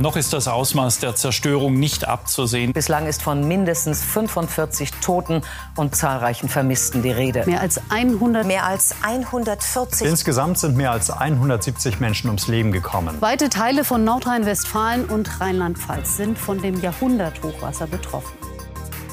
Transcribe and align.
Noch 0.00 0.16
ist 0.16 0.32
das 0.32 0.48
Ausmaß 0.48 0.98
der 0.98 1.14
Zerstörung 1.14 1.74
nicht 1.74 2.06
abzusehen. 2.08 2.72
Bislang 2.72 3.06
ist 3.06 3.22
von 3.22 3.46
mindestens 3.46 4.02
45 4.02 4.90
Toten 4.94 5.42
und 5.76 5.94
zahlreichen 5.94 6.48
Vermissten 6.48 7.02
die 7.02 7.12
Rede. 7.12 7.44
Mehr 7.46 7.60
als 7.60 7.80
100. 7.90 8.44
Mehr 8.46 8.64
als 8.64 8.96
140. 9.02 10.06
Insgesamt 10.06 10.58
sind 10.58 10.76
mehr 10.76 10.90
als 10.90 11.10
170 11.10 12.00
Menschen 12.00 12.28
ums 12.28 12.48
Leben 12.48 12.72
gekommen. 12.72 13.16
Weite 13.20 13.48
Teile 13.48 13.84
von 13.84 14.04
Nordrhein-Westfalen 14.04 15.04
und 15.04 15.40
Rheinland-Pfalz 15.40 16.16
sind 16.16 16.38
von 16.38 16.60
dem 16.60 16.80
Jahrhunderthochwasser 16.80 17.86
betroffen. 17.86 18.32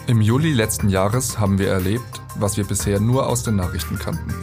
Im 0.08 0.20
Juli 0.20 0.52
letzten 0.52 0.90
Jahres 0.90 1.38
haben 1.40 1.60
wir 1.60 1.70
erlebt, 1.70 2.22
was 2.36 2.58
wir 2.58 2.64
bisher 2.64 3.00
nur 3.00 3.30
aus 3.30 3.44
den 3.44 3.56
Nachrichten 3.56 4.00
kannten. 4.00 4.34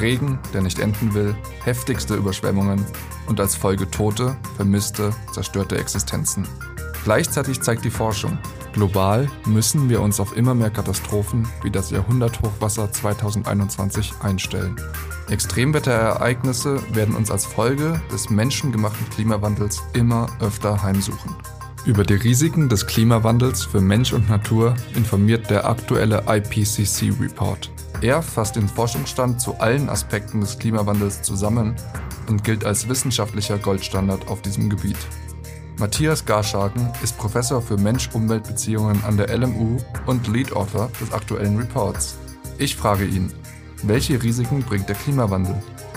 Regen, 0.00 0.38
der 0.52 0.62
nicht 0.62 0.78
enden 0.78 1.14
will, 1.14 1.36
heftigste 1.64 2.14
Überschwemmungen 2.14 2.84
und 3.26 3.40
als 3.40 3.54
Folge 3.54 3.90
tote, 3.90 4.36
vermisste, 4.56 5.10
zerstörte 5.32 5.78
Existenzen. 5.78 6.46
Gleichzeitig 7.04 7.60
zeigt 7.60 7.84
die 7.84 7.90
Forschung, 7.90 8.38
global 8.72 9.28
müssen 9.46 9.88
wir 9.88 10.00
uns 10.00 10.18
auf 10.18 10.36
immer 10.36 10.54
mehr 10.54 10.70
Katastrophen 10.70 11.46
wie 11.62 11.70
das 11.70 11.90
Jahrhunderthochwasser 11.90 12.90
2021 12.90 14.12
einstellen. 14.22 14.76
Extremwetterereignisse 15.28 16.80
werden 16.94 17.14
uns 17.14 17.30
als 17.30 17.46
Folge 17.46 18.00
des 18.12 18.30
menschengemachten 18.30 19.08
Klimawandels 19.10 19.82
immer 19.92 20.28
öfter 20.40 20.82
heimsuchen. 20.82 21.34
Über 21.84 22.02
die 22.02 22.14
Risiken 22.14 22.68
des 22.68 22.86
Klimawandels 22.86 23.64
für 23.64 23.80
Mensch 23.80 24.12
und 24.12 24.28
Natur 24.28 24.74
informiert 24.96 25.48
der 25.50 25.68
aktuelle 25.68 26.24
IPCC-Report. 26.26 27.70
Er 28.02 28.22
fasst 28.22 28.56
den 28.56 28.68
Forschungsstand 28.68 29.40
zu 29.40 29.58
allen 29.58 29.88
Aspekten 29.88 30.40
des 30.40 30.58
Klimawandels 30.58 31.22
zusammen 31.22 31.74
und 32.28 32.44
gilt 32.44 32.64
als 32.64 32.88
wissenschaftlicher 32.88 33.58
Goldstandard 33.58 34.28
auf 34.28 34.42
diesem 34.42 34.68
Gebiet. 34.68 34.98
Matthias 35.78 36.24
Garschagen 36.24 36.90
ist 37.02 37.16
Professor 37.18 37.60
für 37.60 37.76
Mensch-Umwelt-Beziehungen 37.76 39.02
an 39.04 39.16
der 39.16 39.36
LMU 39.36 39.78
und 40.06 40.26
Lead 40.28 40.52
Author 40.52 40.90
des 41.00 41.12
aktuellen 41.12 41.56
Reports. 41.58 42.18
Ich 42.58 42.76
frage 42.76 43.04
ihn, 43.04 43.32
welche 43.82 44.22
Risiken 44.22 44.62
bringt 44.62 44.88
der 44.88 44.96
Klimawandel 44.96 45.54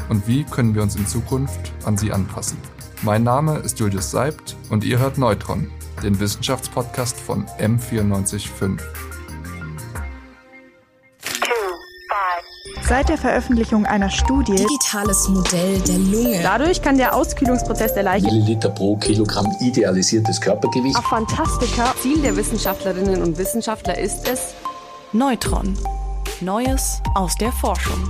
und 0.10 0.28
wie 0.28 0.44
können 0.44 0.76
wir 0.76 0.84
uns 0.84 0.96
in 0.96 1.08
Zukunft 1.08 1.72
an 1.86 1.98
sie 1.98 2.12
anpassen? 2.12 2.58
Mein 3.02 3.24
Name 3.24 3.58
ist 3.60 3.80
Julius 3.80 4.12
Seibt 4.12 4.58
und 4.70 4.84
ihr 4.84 5.00
hört 5.00 5.18
Neutron, 5.18 5.72
den 6.04 6.20
Wissenschaftspodcast 6.20 7.18
von 7.18 7.46
M945. 7.60 8.80
Seit 12.90 13.08
der 13.08 13.20
Veröffentlichung 13.20 13.86
einer 13.86 14.10
Studie 14.10 14.56
Digitales 14.56 15.28
Modell 15.28 15.80
der 15.82 16.00
Lunge. 16.00 16.40
Dadurch 16.42 16.82
kann 16.82 16.98
der 16.98 17.16
Auskühlungsprozess 17.16 17.94
der 17.94 18.02
Leiche 18.02 18.26
Milliliter 18.26 18.70
pro 18.70 18.98
Kilogramm 18.98 19.46
idealisiertes 19.62 20.42
Körpergewicht. 20.42 20.96
Ach, 20.98 21.08
Fantastika. 21.08 21.94
Ziel 22.02 22.20
der 22.24 22.36
Wissenschaftlerinnen 22.36 23.22
und 23.22 23.38
Wissenschaftler 23.38 23.96
ist 23.96 24.28
es 24.28 24.56
Neutron. 25.14 25.78
Neues 26.42 27.00
aus 27.14 27.36
der 27.36 27.52
Forschung. 27.52 28.10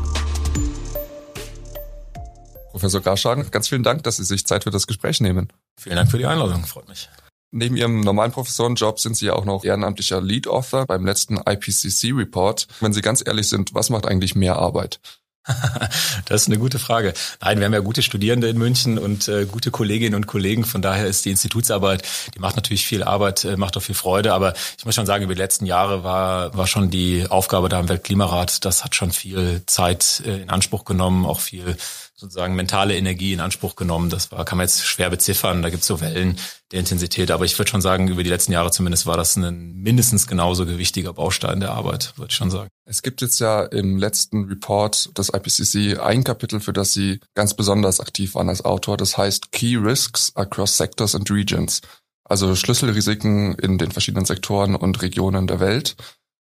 Professor 2.72 3.02
Garschagen, 3.02 3.52
ganz 3.52 3.68
vielen 3.68 3.84
Dank, 3.84 4.04
dass 4.04 4.16
Sie 4.16 4.24
sich 4.24 4.48
Zeit 4.48 4.64
für 4.64 4.72
das 4.72 4.88
Gespräch 4.88 5.20
nehmen. 5.20 5.50
Vielen 5.76 5.98
Dank 5.98 6.10
für 6.10 6.18
die 6.18 6.26
Einladung, 6.26 6.64
freut 6.64 6.88
mich. 6.88 7.10
Neben 7.52 7.78
Ihrem 7.78 8.02
normalen 8.02 8.32
Professorenjob 8.32 9.00
sind 9.00 9.18
Sie 9.18 9.26
ja 9.26 9.34
auch 9.34 9.46
noch 9.46 9.64
ehrenamtlicher 9.64 10.22
Lead 10.22 10.48
Author 10.48 10.86
beim 10.86 11.06
letzten 11.06 11.38
IPCC 11.38 12.14
Report. 12.14 12.68
Wenn 12.80 12.94
Sie 12.94 13.02
ganz 13.02 13.24
ehrlich 13.26 13.50
sind, 13.50 13.74
was 13.74 13.90
macht 13.90 14.06
eigentlich 14.06 14.36
mehr 14.36 14.58
Arbeit? 14.58 15.00
das 16.26 16.44
ist 16.44 16.48
eine 16.48 16.60
gute 16.60 16.78
Frage. 16.78 17.14
Nein, 17.42 17.58
wir 17.58 17.66
haben 17.66 17.74
ja 17.74 17.80
gute 17.80 18.04
Studierende 18.04 18.50
in 18.50 18.58
München 18.58 19.00
und 19.00 19.28
äh, 19.28 19.46
gute 19.46 19.72
Kolleginnen 19.72 20.16
und 20.16 20.28
Kollegen. 20.28 20.64
Von 20.64 20.84
daher 20.84 21.08
ist 21.08 21.26
die 21.26 21.32
Institutsarbeit, 21.32 22.04
die 22.36 22.40
macht 22.40 22.56
natürlich 22.56 22.86
viel 22.86 23.04
Arbeit, 23.04 23.46
äh, 23.46 23.58
macht 23.58 23.76
auch 23.78 23.82
viel 23.82 23.96
Freude. 23.96 24.34
Aber 24.34 24.54
ich 24.78 24.86
muss 24.86 24.94
schon 24.94 25.08
sagen, 25.08 25.24
über 25.24 25.34
die 25.34 25.42
letzten 25.42 25.66
Jahre 25.66 26.04
war, 26.04 26.56
war 26.56 26.68
schon 26.68 26.92
die 26.92 27.26
Aufgabe 27.28 27.70
da 27.70 27.80
im 27.80 27.90
Weltklimarat, 27.90 28.64
das 28.64 28.84
hat 28.84 28.96
schon 28.96 29.12
viel 29.12 29.64
Zeit 29.66 30.22
äh, 30.26 30.42
in 30.42 30.50
Anspruch 30.50 30.86
genommen, 30.86 31.26
auch 31.26 31.40
viel 31.40 31.78
sozusagen 32.20 32.54
mentale 32.54 32.98
Energie 32.98 33.32
in 33.32 33.40
Anspruch 33.40 33.78
genommen. 33.78 34.10
Das 34.10 34.32
war, 34.32 34.44
kann 34.44 34.58
man 34.58 34.66
jetzt 34.66 34.86
schwer 34.86 35.10
beziffern. 35.10 35.62
Da 35.62 35.70
gibt 35.70 35.82
es 35.82 35.88
so 35.88 36.02
Wellen 36.02 36.38
der 36.72 36.80
Intensität. 36.80 37.32
Aber 37.32 37.46
ich 37.46 37.58
würde 37.58 37.72
schon 37.72 37.82
sagen, 37.82 38.10
über 38.10 38.24
die 38.24 38.30
letzten 38.30 38.52
Jahre 38.52 38.72
zumindest 38.72 39.06
war 39.06 39.16
das 39.16 39.38
ein 39.38 39.74
mindestens 39.76 40.28
genauso 40.28 40.66
gewichtiger 40.66 41.14
Baustein 41.14 41.62
der 41.62 41.72
Arbeit, 41.72 42.14
würde 42.18 42.32
ich 42.32 42.36
schon 42.36 42.52
sagen. 42.52 42.70
Es 42.86 43.04
gibt 43.04 43.22
jetzt 43.22 43.40
ja 43.40 43.64
im 43.64 43.98
letzten 43.98 44.46
Report 44.46 45.18
des 45.18 45.30
IPCC 45.34 46.00
ein 46.00 46.26
Kapitel, 46.26 46.60
für 46.60 46.74
das 46.74 46.92
Sie 46.92 47.22
ganz 47.36 47.54
besonders 47.54 48.02
aktiv 48.02 48.36
waren 48.36 48.50
als 48.50 48.66
Autor. 48.66 48.98
Das 48.98 49.18
heißt 49.18 49.54
Key 49.54 49.78
Risks 49.78 50.36
Across 50.36 50.76
Sectors 50.76 51.16
and 51.16 51.32
Regions. 51.32 51.82
Also 52.26 52.56
Schlüsselrisiken 52.56 53.56
in 53.56 53.78
den 53.78 53.92
verschiedenen 53.92 54.26
Sektoren 54.26 54.76
und 54.76 55.02
Regionen 55.02 55.48
der 55.48 55.60
Welt. 55.60 55.96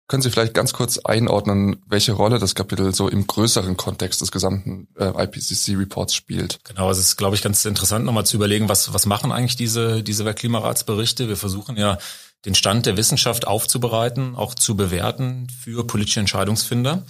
Können 0.06 0.22
Sie 0.22 0.30
vielleicht 0.30 0.52
ganz 0.52 0.74
kurz 0.74 0.98
einordnen, 0.98 1.82
welche 1.86 2.12
Rolle 2.12 2.38
das 2.38 2.54
Kapitel 2.54 2.94
so 2.94 3.08
im 3.08 3.26
größeren 3.26 3.76
Kontext 3.78 4.20
des 4.20 4.30
gesamten 4.30 4.86
äh, 4.98 5.24
IPCC-Reports 5.24 6.14
spielt? 6.14 6.58
Genau, 6.64 6.90
es 6.90 6.98
ist, 6.98 7.16
glaube 7.16 7.36
ich, 7.36 7.42
ganz 7.42 7.64
interessant, 7.64 8.04
nochmal 8.04 8.26
zu 8.26 8.36
überlegen, 8.36 8.68
was, 8.68 8.92
was 8.92 9.06
machen 9.06 9.32
eigentlich 9.32 9.56
diese, 9.56 10.02
diese 10.02 10.26
Weltklimaratsberichte? 10.26 11.28
Wir 11.28 11.38
versuchen 11.38 11.78
ja, 11.78 11.96
den 12.44 12.54
Stand 12.54 12.84
der 12.84 12.98
Wissenschaft 12.98 13.46
aufzubereiten, 13.46 14.36
auch 14.36 14.54
zu 14.54 14.76
bewerten 14.76 15.46
für 15.62 15.86
politische 15.86 16.20
Entscheidungsfinder. 16.20 17.04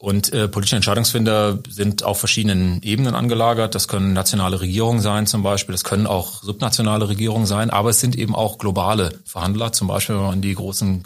Und 0.00 0.32
äh, 0.32 0.46
politische 0.46 0.76
Entscheidungsfinder 0.76 1.58
sind 1.68 2.04
auf 2.04 2.20
verschiedenen 2.20 2.80
Ebenen 2.82 3.16
angelagert. 3.16 3.74
Das 3.74 3.88
können 3.88 4.12
nationale 4.12 4.60
Regierungen 4.60 5.00
sein 5.00 5.26
zum 5.26 5.42
Beispiel, 5.42 5.72
das 5.72 5.82
können 5.82 6.06
auch 6.06 6.40
subnationale 6.40 7.08
Regierungen 7.08 7.46
sein, 7.46 7.70
aber 7.70 7.90
es 7.90 7.98
sind 7.98 8.14
eben 8.16 8.36
auch 8.36 8.58
globale 8.58 9.18
Verhandler, 9.24 9.72
zum 9.72 9.88
Beispiel 9.88 10.14
wenn 10.14 10.22
man 10.22 10.32
an 10.34 10.40
die 10.40 10.54
großen 10.54 11.02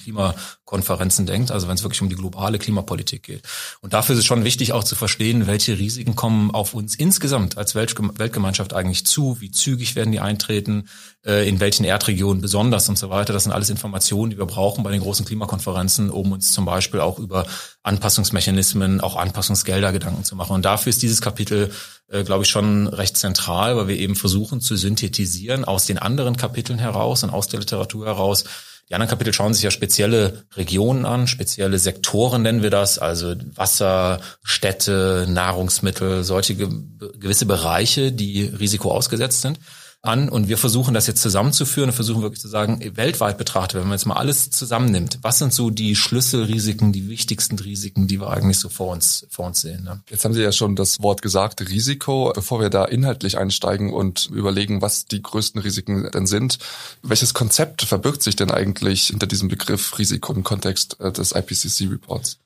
Klimakonferenzen 0.73 1.27
denkt, 1.27 1.51
also 1.51 1.69
wenn 1.69 1.75
es 1.75 1.83
wirklich 1.83 2.01
um 2.01 2.09
die 2.09 2.17
globale 2.17 2.59
Klimapolitik 2.59 3.23
geht. 3.23 3.43
Und 3.81 3.93
dafür 3.93 4.15
ist 4.15 4.21
es 4.21 4.25
schon 4.25 4.45
wichtig 4.45 4.73
auch 4.73 4.85
zu 4.85 4.95
verstehen, 4.95 5.47
welche 5.47 5.79
Risiken 5.79 6.17
kommen 6.17 6.51
auf 6.51 6.75
uns 6.75 6.95
insgesamt 6.95 7.59
als 7.59 7.75
Weltgemeinschaft 7.75 8.73
eigentlich 8.73 9.05
zu, 9.05 9.41
wie 9.41 9.51
zügig 9.51 9.95
werden 9.97 10.13
die 10.13 10.21
eintreten, 10.21 10.89
äh, 11.27 11.47
in 11.47 11.61
welchen 11.61 11.85
Erdregionen 11.85 12.41
besonders 12.41 12.89
und 12.89 12.99
so 12.99 13.11
weiter. 13.11 13.33
Das 13.33 13.45
sind 13.45 13.53
alles 13.53 13.69
Informationen, 13.69 14.31
die 14.31 14.39
wir 14.39 14.47
brauchen 14.47 14.83
bei 14.83 14.91
den 14.91 15.01
großen 15.01 15.27
Klimakonferenzen, 15.27 16.11
um 16.11 16.33
uns 16.33 16.53
zum 16.53 16.65
Beispiel 16.65 17.01
auch 17.01 17.19
über 17.19 17.47
Anpassungsmechanismen, 17.83 19.01
auch 19.01 19.17
Anpassungsgelder 19.17 19.93
Gedanken 19.93 20.25
zu 20.25 20.37
machen. 20.37 20.55
Und 20.55 20.65
dafür 20.65 20.91
ist 20.91 21.03
dieses 21.03 21.21
Kapitel, 21.21 21.71
äh, 22.09 22.25
glaube 22.25 22.45
ich, 22.45 22.51
schon 22.51 22.87
recht 22.87 23.17
zentral, 23.17 23.77
weil 23.77 23.89
wir 23.89 23.99
eben 23.99 24.17
versuchen 24.17 24.61
zu 24.61 24.77
synthetisieren 24.77 25.65
aus 25.65 25.85
den 25.85 25.99
anderen 25.99 26.37
Kapiteln 26.37 26.79
heraus 26.79 27.23
und 27.25 27.31
aus 27.31 27.49
der 27.49 27.61
Literatur 27.61 28.07
heraus. 28.07 28.45
Die 28.93 28.95
anderen 28.97 29.09
Kapitel 29.09 29.33
schauen 29.33 29.55
sich 29.55 29.63
ja 29.63 29.71
spezielle 29.71 30.45
Regionen 30.55 31.07
an, 31.07 31.27
spezielle 31.27 31.79
Sektoren 31.79 32.43
nennen 32.43 32.63
wir 32.63 32.69
das, 32.69 32.99
also 32.99 33.35
Wasser, 33.55 34.21
Städte, 34.45 35.25
Nahrungsmittel, 35.31 36.25
solche 36.25 36.57
gewisse 36.57 37.47
Bereiche, 37.47 38.13
die 38.13 38.43
Risiko 38.43 38.91
ausgesetzt 38.91 39.41
sind 39.41 39.59
an 40.03 40.29
und 40.29 40.49
wir 40.49 40.59
versuchen 40.59 40.95
das 40.95 41.07
jetzt 41.07 41.23
zusammenzuführen 41.23 41.91
und 41.91 41.95
versuchen 41.95 42.23
wirklich 42.23 42.41
zu 42.41 42.49
sagen, 42.49 42.81
weltweit 42.97 43.39
betrachtet, 43.39 43.81
wenn 43.81 43.89
man 43.89 43.93
jetzt 43.93 44.05
mal 44.05 44.17
alles 44.17 44.51
zusammennimmt, 44.51 45.21
was 45.23 45.39
sind 45.39 45.55
so 45.55 45.71
die 45.71 45.95
Schlüsselrisiken, 45.95 46.93
die 46.93 47.09
wichtigsten 47.09 47.57
Risiken, 47.57 48.09
die 48.09 48.21
wir 48.21 48.29
eigentlich 48.29 48.59
so 48.59 48.69
vor 48.69 48.93
uns, 48.93 49.27
vor 49.31 49.47
uns 49.47 49.61
sehen. 49.61 49.85
Ne? 49.85 50.01
Jetzt 50.11 50.25
haben 50.25 50.35
Sie 50.35 50.43
ja 50.43 50.51
schon 50.51 50.75
das 50.75 51.01
Wort 51.01 51.23
gesagt, 51.23 51.61
Risiko. 51.71 52.33
Bevor 52.35 52.61
wir 52.61 52.69
da 52.69 52.85
inhaltlich 52.85 53.39
einsteigen 53.39 53.93
und 53.93 54.29
überlegen, 54.33 54.83
was 54.83 55.07
die 55.07 55.23
größten 55.23 55.61
Risiken 55.61 56.11
denn 56.11 56.27
sind, 56.27 56.59
welches 57.03 57.33
Konzept 57.33 57.83
verbirgt 57.83 58.25
sich 58.25 58.35
denn 58.35 58.51
eigentlich 58.51 59.07
hinter 59.07 59.29
diesem 59.29 59.49
Begriff 59.49 59.99
Risiko 60.01 60.33
im 60.33 60.43
Kontext 60.43 60.99
äh, 61.01 61.13
des 61.13 61.31
IPCC-Reports? 61.31 62.39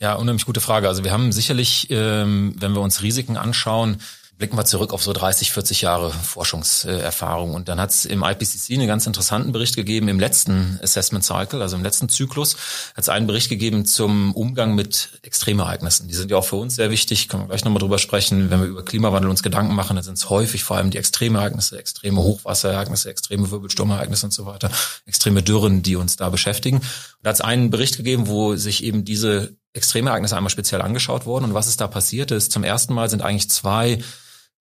Ja, 0.00 0.14
unheimlich 0.14 0.46
gute 0.46 0.62
Frage. 0.62 0.88
Also 0.88 1.04
wir 1.04 1.12
haben 1.12 1.30
sicherlich, 1.30 1.88
ähm, 1.90 2.54
wenn 2.58 2.72
wir 2.72 2.80
uns 2.80 3.02
Risiken 3.02 3.36
anschauen, 3.36 4.00
blicken 4.40 4.56
wir 4.56 4.64
zurück 4.64 4.94
auf 4.94 5.02
so 5.02 5.12
30, 5.12 5.52
40 5.52 5.82
Jahre 5.82 6.10
Forschungserfahrung. 6.10 7.54
Und 7.54 7.68
dann 7.68 7.78
hat 7.78 7.90
es 7.90 8.06
im 8.06 8.24
IPCC 8.24 8.72
einen 8.72 8.88
ganz 8.88 9.06
interessanten 9.06 9.52
Bericht 9.52 9.76
gegeben 9.76 10.08
im 10.08 10.18
letzten 10.18 10.80
Assessment 10.82 11.22
Cycle, 11.22 11.60
also 11.60 11.76
im 11.76 11.82
letzten 11.82 12.08
Zyklus, 12.08 12.56
hat 12.94 13.02
es 13.02 13.10
einen 13.10 13.26
Bericht 13.26 13.50
gegeben 13.50 13.84
zum 13.84 14.34
Umgang 14.34 14.74
mit 14.74 15.20
Extremereignissen. 15.22 16.08
Die 16.08 16.14
sind 16.14 16.30
ja 16.30 16.38
auch 16.38 16.44
für 16.44 16.56
uns 16.56 16.74
sehr 16.74 16.90
wichtig, 16.90 17.28
können 17.28 17.42
wir 17.44 17.48
gleich 17.48 17.64
nochmal 17.66 17.80
drüber 17.80 17.98
sprechen. 17.98 18.50
Wenn 18.50 18.60
wir 18.60 18.66
über 18.66 18.82
Klimawandel 18.82 19.30
uns 19.30 19.42
Gedanken 19.42 19.74
machen, 19.74 19.94
dann 19.96 20.04
sind 20.04 20.16
es 20.16 20.30
häufig 20.30 20.64
vor 20.64 20.78
allem 20.78 20.90
die 20.90 20.98
Extremereignisse, 20.98 21.78
extreme 21.78 22.22
Hochwasserereignisse, 22.22 23.10
extreme 23.10 23.50
Wirbelsturmereignisse 23.50 24.24
und 24.24 24.32
so 24.32 24.46
weiter, 24.46 24.70
extreme 25.04 25.42
Dürren, 25.42 25.82
die 25.82 25.96
uns 25.96 26.16
da 26.16 26.30
beschäftigen. 26.30 26.78
Und 26.78 26.86
da 27.22 27.28
hat 27.28 27.36
es 27.36 27.40
einen 27.42 27.68
Bericht 27.68 27.98
gegeben, 27.98 28.26
wo 28.26 28.56
sich 28.56 28.84
eben 28.84 29.04
diese 29.04 29.54
Extremereignisse 29.74 30.34
einmal 30.34 30.50
speziell 30.50 30.80
angeschaut 30.80 31.26
wurden. 31.26 31.44
Und 31.44 31.54
was 31.54 31.68
ist 31.68 31.82
da 31.82 31.88
passiert 31.88 32.30
ist, 32.30 32.52
zum 32.52 32.64
ersten 32.64 32.94
Mal 32.94 33.10
sind 33.10 33.20
eigentlich 33.20 33.50
zwei 33.50 33.98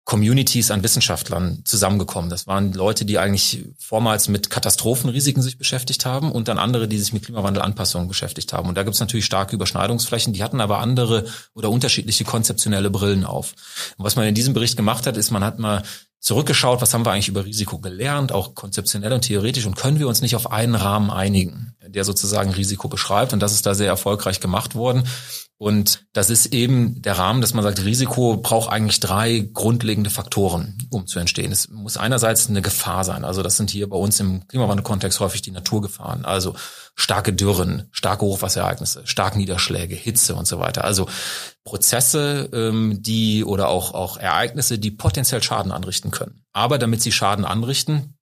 Communities 0.08 0.70
an 0.70 0.82
Wissenschaftlern 0.82 1.60
zusammengekommen. 1.66 2.30
Das 2.30 2.46
waren 2.46 2.72
Leute, 2.72 3.04
die 3.04 3.18
eigentlich 3.18 3.66
vormals 3.78 4.28
mit 4.28 4.48
Katastrophenrisiken 4.48 5.42
sich 5.42 5.58
beschäftigt 5.58 6.06
haben 6.06 6.32
und 6.32 6.48
dann 6.48 6.56
andere, 6.56 6.88
die 6.88 6.98
sich 6.98 7.12
mit 7.12 7.26
Klimawandelanpassungen 7.26 8.08
beschäftigt 8.08 8.54
haben. 8.54 8.70
Und 8.70 8.76
da 8.76 8.84
gibt 8.84 8.94
es 8.94 9.00
natürlich 9.00 9.26
starke 9.26 9.54
Überschneidungsflächen, 9.54 10.32
die 10.32 10.42
hatten 10.42 10.62
aber 10.62 10.78
andere 10.78 11.26
oder 11.52 11.68
unterschiedliche 11.68 12.24
konzeptionelle 12.24 12.88
Brillen 12.88 13.26
auf. 13.26 13.52
Und 13.98 14.06
was 14.06 14.16
man 14.16 14.26
in 14.26 14.34
diesem 14.34 14.54
Bericht 14.54 14.78
gemacht 14.78 15.06
hat, 15.06 15.18
ist, 15.18 15.30
man 15.30 15.44
hat 15.44 15.58
mal 15.58 15.82
zurückgeschaut, 16.20 16.80
was 16.80 16.94
haben 16.94 17.04
wir 17.04 17.12
eigentlich 17.12 17.28
über 17.28 17.44
Risiko 17.44 17.78
gelernt, 17.78 18.32
auch 18.32 18.54
konzeptionell 18.54 19.12
und 19.12 19.26
theoretisch, 19.26 19.66
und 19.66 19.76
können 19.76 19.98
wir 19.98 20.08
uns 20.08 20.22
nicht 20.22 20.36
auf 20.36 20.50
einen 20.50 20.74
Rahmen 20.74 21.10
einigen, 21.10 21.76
der 21.86 22.04
sozusagen 22.04 22.52
Risiko 22.52 22.88
beschreibt. 22.88 23.34
Und 23.34 23.40
das 23.40 23.52
ist 23.52 23.66
da 23.66 23.74
sehr 23.74 23.88
erfolgreich 23.88 24.40
gemacht 24.40 24.74
worden. 24.74 25.04
Und 25.60 26.06
das 26.12 26.30
ist 26.30 26.46
eben 26.46 27.02
der 27.02 27.18
Rahmen, 27.18 27.40
dass 27.40 27.52
man 27.52 27.64
sagt, 27.64 27.84
Risiko 27.84 28.36
braucht 28.36 28.70
eigentlich 28.70 29.00
drei 29.00 29.50
grundlegende 29.52 30.08
Faktoren, 30.08 30.78
um 30.90 31.08
zu 31.08 31.18
entstehen. 31.18 31.50
Es 31.50 31.68
muss 31.68 31.96
einerseits 31.96 32.48
eine 32.48 32.62
Gefahr 32.62 33.02
sein. 33.02 33.24
Also 33.24 33.42
das 33.42 33.56
sind 33.56 33.68
hier 33.68 33.88
bei 33.88 33.96
uns 33.96 34.20
im 34.20 34.46
Klimawandelkontext 34.46 35.18
häufig 35.18 35.42
die 35.42 35.50
Naturgefahren. 35.50 36.24
Also 36.24 36.54
starke 36.94 37.32
Dürren, 37.32 37.88
starke 37.90 38.24
Hochwasserereignisse, 38.24 39.04
starke 39.04 39.36
Niederschläge, 39.38 39.96
Hitze 39.96 40.36
und 40.36 40.46
so 40.46 40.60
weiter. 40.60 40.84
Also 40.84 41.08
Prozesse, 41.64 42.48
ähm, 42.52 43.02
die 43.02 43.44
oder 43.44 43.68
auch, 43.68 43.94
auch 43.94 44.16
Ereignisse, 44.16 44.78
die 44.78 44.92
potenziell 44.92 45.42
Schaden 45.42 45.72
anrichten 45.72 46.12
können. 46.12 46.44
Aber 46.52 46.78
damit 46.78 47.02
sie 47.02 47.10
Schaden 47.10 47.44
anrichten, 47.44 48.17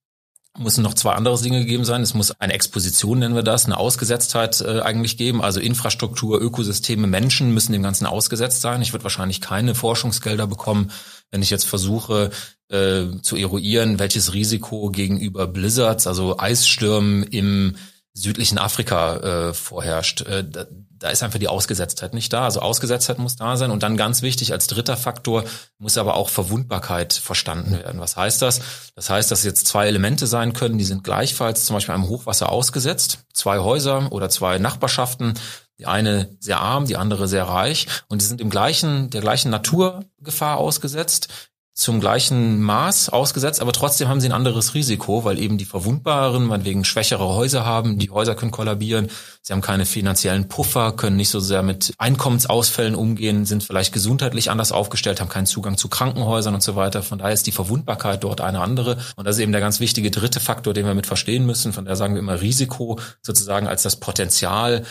müssen 0.57 0.83
noch 0.83 0.93
zwei 0.93 1.13
andere 1.13 1.39
Dinge 1.41 1.59
gegeben 1.59 1.85
sein. 1.85 2.01
Es 2.01 2.13
muss 2.13 2.31
eine 2.39 2.53
Exposition, 2.53 3.19
nennen 3.19 3.35
wir 3.35 3.43
das, 3.43 3.65
eine 3.65 3.77
Ausgesetztheit 3.77 4.61
äh, 4.61 4.81
eigentlich 4.81 5.17
geben. 5.17 5.41
Also 5.41 5.59
Infrastruktur, 5.59 6.41
Ökosysteme, 6.41 7.07
Menschen 7.07 7.53
müssen 7.53 7.73
dem 7.73 7.83
Ganzen 7.83 8.05
ausgesetzt 8.05 8.61
sein. 8.61 8.81
Ich 8.81 8.93
würde 8.93 9.03
wahrscheinlich 9.03 9.41
keine 9.41 9.75
Forschungsgelder 9.75 10.47
bekommen, 10.47 10.91
wenn 11.31 11.41
ich 11.41 11.49
jetzt 11.49 11.65
versuche 11.65 12.31
äh, 12.69 13.05
zu 13.21 13.35
eruieren, 13.35 13.99
welches 13.99 14.33
Risiko 14.33 14.89
gegenüber 14.89 15.47
Blizzards, 15.47 16.07
also 16.07 16.37
Eisstürmen 16.37 17.23
im 17.23 17.75
südlichen 18.17 18.57
Afrika 18.57 19.17
äh, 19.17 19.53
vorherrscht. 19.53 20.21
Äh, 20.21 20.43
da, 20.43 20.65
da 20.89 21.09
ist 21.09 21.21
einfach 21.21 21.39
die 21.39 21.47
Ausgesetztheit 21.47 22.13
nicht 22.13 22.33
da. 22.33 22.45
Also 22.45 22.59
Ausgesetztheit 22.61 23.19
muss 23.19 23.35
da 23.35 23.55
sein. 23.57 23.69
Und 23.69 23.83
dann 23.83 23.97
ganz 23.97 24.21
wichtig 24.21 24.51
als 24.53 24.67
dritter 24.67 24.97
Faktor 24.97 25.43
muss 25.77 25.97
aber 25.97 26.15
auch 26.15 26.29
Verwundbarkeit 26.29 27.13
verstanden 27.13 27.73
werden. 27.77 27.99
Was 27.99 28.17
heißt 28.17 28.41
das? 28.41 28.61
Das 28.95 29.09
heißt, 29.09 29.29
dass 29.29 29.43
jetzt 29.43 29.67
zwei 29.67 29.87
Elemente 29.87 30.25
sein 30.25 30.53
können, 30.53 30.77
die 30.77 30.85
sind 30.85 31.03
gleichfalls 31.03 31.65
zum 31.65 31.75
Beispiel 31.75 31.93
einem 31.93 32.07
Hochwasser 32.07 32.51
ausgesetzt. 32.51 33.19
Zwei 33.33 33.59
Häuser 33.59 34.11
oder 34.11 34.29
zwei 34.29 34.57
Nachbarschaften. 34.57 35.35
Die 35.77 35.85
eine 35.85 36.35
sehr 36.39 36.59
arm, 36.59 36.87
die 36.87 36.97
andere 36.97 37.27
sehr 37.27 37.43
reich. 37.43 37.85
Und 38.07 38.21
die 38.21 38.25
sind 38.25 38.41
im 38.41 38.49
gleichen, 38.49 39.11
der 39.11 39.21
gleichen 39.21 39.51
Naturgefahr 39.51 40.57
ausgesetzt 40.57 41.29
zum 41.77 41.99
gleichen 41.99 42.59
Maß 42.59 43.09
ausgesetzt, 43.09 43.61
aber 43.61 43.71
trotzdem 43.71 44.07
haben 44.07 44.19
sie 44.19 44.27
ein 44.27 44.33
anderes 44.33 44.73
Risiko, 44.73 45.23
weil 45.25 45.37
eben 45.37 45.59
die 45.59 45.65
Verwundbaren 45.65 46.43
meinetwegen 46.43 46.83
schwächere 46.83 47.35
Häuser 47.35 47.65
haben, 47.65 47.99
die 47.99 48.09
Häuser 48.09 48.33
können 48.33 48.49
kollabieren, 48.49 49.09
sie 49.43 49.53
haben 49.53 49.61
keine 49.61 49.85
finanziellen 49.85 50.47
Puffer, 50.47 50.93
können 50.93 51.17
nicht 51.17 51.29
so 51.29 51.39
sehr 51.39 51.61
mit 51.61 51.93
Einkommensausfällen 51.99 52.95
umgehen, 52.95 53.45
sind 53.45 53.63
vielleicht 53.63 53.93
gesundheitlich 53.93 54.49
anders 54.49 54.71
aufgestellt, 54.71 55.21
haben 55.21 55.29
keinen 55.29 55.45
Zugang 55.45 55.77
zu 55.77 55.87
Krankenhäusern 55.87 56.55
und 56.55 56.63
so 56.63 56.75
weiter. 56.75 57.03
Von 57.03 57.19
daher 57.19 57.35
ist 57.35 57.45
die 57.45 57.51
Verwundbarkeit 57.51 58.23
dort 58.23 58.41
eine 58.41 58.61
andere. 58.61 58.97
Und 59.15 59.27
das 59.27 59.35
ist 59.35 59.43
eben 59.43 59.51
der 59.51 59.61
ganz 59.61 59.79
wichtige 59.79 60.09
dritte 60.09 60.39
Faktor, 60.39 60.73
den 60.73 60.87
wir 60.87 60.95
mit 60.95 61.05
verstehen 61.05 61.45
müssen. 61.45 61.73
Von 61.73 61.85
daher 61.85 61.95
sagen 61.95 62.15
wir 62.15 62.21
immer 62.21 62.41
Risiko 62.41 62.99
sozusagen 63.21 63.67
als 63.67 63.83
das 63.83 63.97
Potenzial, 63.97 64.83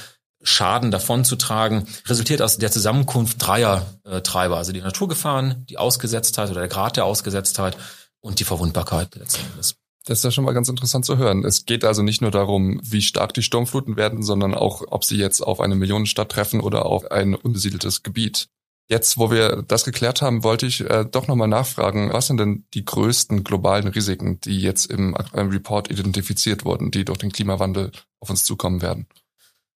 Schaden 0.47 0.91
davonzutragen, 0.91 1.87
resultiert 2.07 2.41
aus 2.41 2.59
der 2.59 2.71
Zusammenkunft 2.71 3.37
dreier 3.39 3.87
äh, 4.05 4.21
Treiber, 4.21 4.57
also 4.57 4.73
die 4.73 4.81
Naturgefahren, 4.81 5.67
die 5.69 5.77
Ausgesetztheit 5.77 6.51
oder 6.51 6.61
der 6.61 6.69
Grad 6.69 6.97
der 6.97 7.05
Ausgesetztheit 7.05 7.77
und 8.21 8.39
die 8.39 8.45
Verwundbarkeit 8.45 9.15
letzten 9.17 9.45
Endes. 9.51 9.77
Das 10.05 10.19
ist 10.19 10.25
ja 10.25 10.31
schon 10.31 10.45
mal 10.45 10.55
ganz 10.55 10.69
interessant 10.69 11.05
zu 11.05 11.19
hören. 11.19 11.45
Es 11.45 11.67
geht 11.67 11.85
also 11.85 12.03
nicht 12.03 12.23
nur 12.23 12.31
darum, 12.31 12.81
wie 12.85 13.03
stark 13.03 13.35
die 13.35 13.43
Sturmfluten 13.43 13.97
werden, 13.97 14.23
sondern 14.23 14.55
auch, 14.55 14.83
ob 14.89 15.05
sie 15.05 15.17
jetzt 15.17 15.41
auf 15.41 15.59
eine 15.59 15.75
Millionenstadt 15.75 16.31
treffen 16.31 16.61
oder 16.61 16.87
auf 16.87 17.11
ein 17.11 17.35
unbesiedeltes 17.35 18.05
Gebiet. 18.05 18.49
Jetzt, 18.89 19.19
wo 19.19 19.33
wir 19.33 19.65
das 19.67 19.85
geklärt 19.85 20.23
haben, 20.23 20.45
wollte 20.45 20.67
ich 20.67 20.89
äh, 20.89 21.05
doch 21.11 21.27
nochmal 21.27 21.49
nachfragen, 21.49 22.13
was 22.13 22.29
sind 22.29 22.39
denn 22.39 22.67
die 22.73 22.85
größten 22.85 23.43
globalen 23.43 23.89
Risiken, 23.89 24.39
die 24.41 24.61
jetzt 24.61 24.87
im 24.87 25.17
Report 25.17 25.91
identifiziert 25.91 26.65
wurden, 26.65 26.93
die 26.93 27.05
durch 27.05 27.19
den 27.19 27.33
Klimawandel 27.33 27.91
auf 28.21 28.31
uns 28.31 28.45
zukommen 28.45 28.83
werden? 28.83 29.09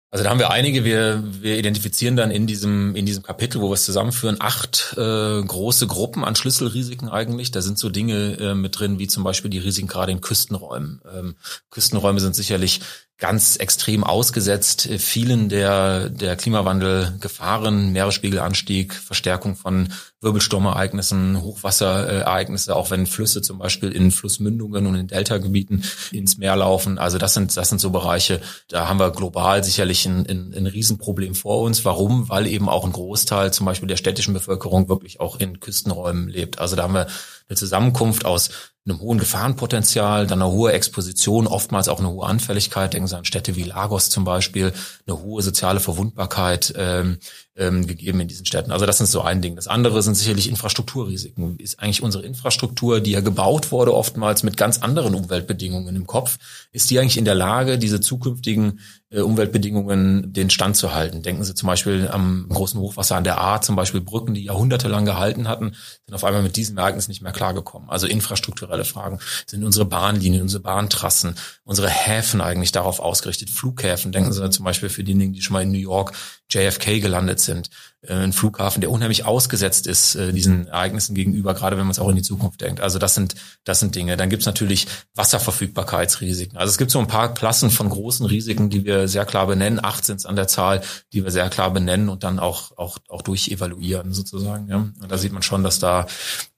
Also 0.09 0.23
da 0.23 0.29
haben 0.29 0.39
wir 0.39 0.51
einige, 0.51 0.85
wir, 0.85 1.21
wir 1.41 1.57
identifizieren 1.57 2.15
dann 2.15 2.31
in 2.31 2.47
diesem, 2.47 2.95
in 2.95 3.05
diesem 3.05 3.23
Kapitel, 3.23 3.59
wo 3.59 3.69
wir 3.69 3.73
es 3.73 3.83
zusammenführen, 3.83 4.37
acht 4.39 4.95
äh, 4.97 5.41
große 5.43 5.85
Gruppen 5.85 6.23
an 6.23 6.35
Schlüsselrisiken 6.35 7.09
eigentlich. 7.09 7.51
Da 7.51 7.61
sind 7.61 7.77
so 7.77 7.89
Dinge 7.89 8.37
äh, 8.39 8.55
mit 8.55 8.79
drin, 8.79 8.99
wie 8.99 9.07
zum 9.07 9.25
Beispiel 9.25 9.51
die 9.51 9.57
Risiken 9.57 9.87
gerade 9.87 10.13
in 10.13 10.21
Küstenräumen. 10.21 11.01
Ähm, 11.13 11.35
Küstenräume 11.71 12.21
sind 12.21 12.35
sicherlich 12.35 12.79
ganz 13.17 13.55
extrem 13.55 14.03
ausgesetzt 14.03 14.85
äh, 14.85 14.99
vielen 14.99 15.49
der, 15.49 16.09
der 16.09 16.35
Klimawandelgefahren, 16.35 17.91
Meeresspiegelanstieg, 17.91 18.93
Verstärkung 18.93 19.55
von 19.55 19.89
Wirbelsturmereignissen, 20.21 21.41
Hochwasserereignisse, 21.41 22.75
auch 22.75 22.91
wenn 22.91 23.05
Flüsse 23.05 23.41
zum 23.41 23.59
Beispiel 23.59 23.91
in 23.91 24.11
Flussmündungen 24.11 24.85
und 24.87 24.95
in 24.95 25.07
Deltagebieten 25.07 25.83
ins 26.11 26.37
Meer 26.37 26.55
laufen. 26.55 26.97
Also 26.97 27.17
das 27.17 27.33
sind, 27.33 27.55
das 27.55 27.69
sind 27.69 27.79
so 27.79 27.89
Bereiche, 27.89 28.41
da 28.67 28.87
haben 28.87 28.99
wir 28.99 29.11
global 29.11 29.63
sicherlich 29.63 30.05
ein, 30.05 30.25
ein, 30.27 30.53
ein 30.55 30.67
Riesenproblem 30.67 31.35
vor 31.35 31.61
uns. 31.61 31.85
Warum? 31.85 32.29
Weil 32.29 32.47
eben 32.47 32.69
auch 32.69 32.85
ein 32.85 32.93
Großteil 32.93 33.51
zum 33.51 33.65
Beispiel 33.65 33.87
der 33.87 33.97
städtischen 33.97 34.33
Bevölkerung 34.33 34.89
wirklich 34.89 35.19
auch 35.19 35.39
in 35.39 35.59
Küstenräumen 35.59 36.29
lebt. 36.29 36.59
Also 36.59 36.75
da 36.75 36.83
haben 36.83 36.93
wir 36.93 37.07
eine 37.49 37.57
Zusammenkunft 37.57 38.25
aus 38.25 38.49
einem 38.85 38.99
hohen 38.99 39.19
Gefahrenpotenzial, 39.19 40.27
dann 40.27 40.41
eine 40.41 40.51
hohe 40.51 40.71
Exposition, 40.71 41.47
oftmals 41.47 41.89
auch 41.89 41.99
eine 41.99 42.09
hohe 42.09 42.25
Anfälligkeit. 42.25 42.93
Denken 42.93 43.07
Sie 43.07 43.17
an 43.17 43.25
Städte 43.25 43.55
wie 43.55 43.63
Lagos 43.63 44.09
zum 44.09 44.23
Beispiel, 44.23 44.73
eine 45.05 45.19
hohe 45.21 45.41
soziale 45.41 45.79
Verwundbarkeit 45.79 46.73
ähm, 46.77 47.19
ähm, 47.57 47.87
gegeben 47.87 48.19
in 48.19 48.27
diesen 48.27 48.45
Städten. 48.45 48.71
Also 48.71 48.85
das 48.85 49.01
ist 49.01 49.11
so 49.11 49.21
ein 49.21 49.41
Ding. 49.41 49.55
Das 49.55 49.67
andere 49.67 50.01
sind 50.03 50.15
sicherlich 50.15 50.47
Infrastrukturrisiken. 50.47 51.57
Ist 51.57 51.79
eigentlich 51.79 52.03
unsere 52.03 52.23
Infrastruktur, 52.23 53.01
die 53.01 53.11
ja 53.11 53.21
gebaut 53.21 53.71
wurde, 53.71 53.93
oftmals 53.93 54.43
mit 54.43 54.57
ganz 54.57 54.79
anderen 54.79 55.15
Umweltbedingungen 55.15 55.95
im 55.95 56.05
Kopf, 56.05 56.37
ist 56.71 56.89
die 56.89 56.99
eigentlich 56.99 57.17
in 57.17 57.25
der 57.25 57.35
Lage, 57.35 57.79
diese 57.79 57.99
zukünftigen 57.99 58.79
äh, 59.09 59.21
Umweltbedingungen 59.21 60.33
den 60.33 60.49
Stand 60.49 60.75
zu 60.75 60.93
halten. 60.93 61.23
Denken 61.23 61.43
Sie 61.43 61.55
zum 61.55 61.67
Beispiel 61.67 62.09
am 62.11 62.45
großen 62.49 62.79
Hochwasser 62.79 63.15
an 63.15 63.23
der 63.23 63.41
A, 63.41 63.61
zum 63.61 63.75
Beispiel 63.75 64.01
Brücken, 64.01 64.33
die 64.33 64.43
jahrhundertelang 64.43 65.05
gehalten 65.05 65.47
hatten, 65.47 65.75
sind 66.05 66.13
auf 66.13 66.23
einmal 66.23 66.43
mit 66.43 66.57
diesem 66.57 66.77
Ereignis 66.77 67.07
nicht 67.07 67.21
mehr 67.21 67.31
klargekommen. 67.31 67.89
Also 67.89 68.05
infrastrukturelle 68.05 68.85
Fragen 68.85 69.19
sind 69.47 69.63
unsere 69.63 69.85
Bahnlinien, 69.85 70.43
unsere 70.43 70.61
Bahntrassen, 70.61 71.35
unsere 71.63 71.89
Häfen 71.89 72.41
eigentlich 72.41 72.71
darauf 72.71 72.99
ausgerichtet. 72.99 73.49
Flughäfen, 73.49 74.11
denken 74.11 74.31
Sie 74.31 74.49
zum 74.49 74.65
Beispiel 74.65 74.89
für 74.89 75.03
diejenigen, 75.03 75.33
die 75.33 75.41
schon 75.41 75.53
mal 75.53 75.63
in 75.63 75.71
New 75.71 75.77
York 75.77 76.13
JFK 76.49 76.99
gelandet 77.01 77.39
sind. 77.39 77.69
Äh, 78.01 78.13
ein 78.13 78.33
Flughafen, 78.33 78.81
der 78.81 78.91
unheimlich 78.91 79.25
ausgesetzt 79.25 79.87
ist 79.87 80.15
äh, 80.15 80.31
diesen 80.31 80.67
Ereignissen 80.67 81.13
gegenüber, 81.15 81.53
gerade 81.53 81.77
wenn 81.77 81.85
man 81.85 81.91
es 81.91 81.99
auch 81.99 82.09
in 82.09 82.15
die 82.15 82.21
Zukunft 82.21 82.61
denkt. 82.61 82.79
Also 82.79 82.99
das 82.99 83.15
sind 83.15 83.35
das 83.63 83.79
sind 83.79 83.95
Dinge. 83.95 84.17
Dann 84.17 84.29
gibt 84.29 84.41
es 84.41 84.45
natürlich 84.45 84.87
Wasserverfügbarkeitsrisiken. 85.15 86.57
Also 86.57 86.71
es 86.71 86.77
gibt 86.77 86.91
so 86.91 86.99
ein 86.99 87.07
paar 87.07 87.33
Klassen 87.33 87.69
von 87.69 87.89
großen 87.89 88.25
Risiken, 88.25 88.69
die 88.69 88.85
wir 88.85 89.07
sehr 89.07 89.25
klar 89.25 89.47
benennen. 89.47 89.83
Acht 89.83 90.05
sind 90.05 90.17
es 90.17 90.25
an 90.25 90.35
der 90.35 90.47
Zahl, 90.47 90.81
die 91.13 91.23
wir 91.23 91.31
sehr 91.31 91.49
klar 91.49 91.71
benennen 91.71 92.09
und 92.09 92.23
dann 92.23 92.39
auch 92.39 92.77
auch 92.77 92.97
auch 93.09 93.21
durchevaluieren 93.21 94.13
sozusagen. 94.13 94.67
Ja. 94.69 94.77
Und 94.77 95.11
da 95.11 95.17
sieht 95.17 95.33
man 95.33 95.43
schon, 95.43 95.63
dass 95.63 95.79
da 95.79 96.07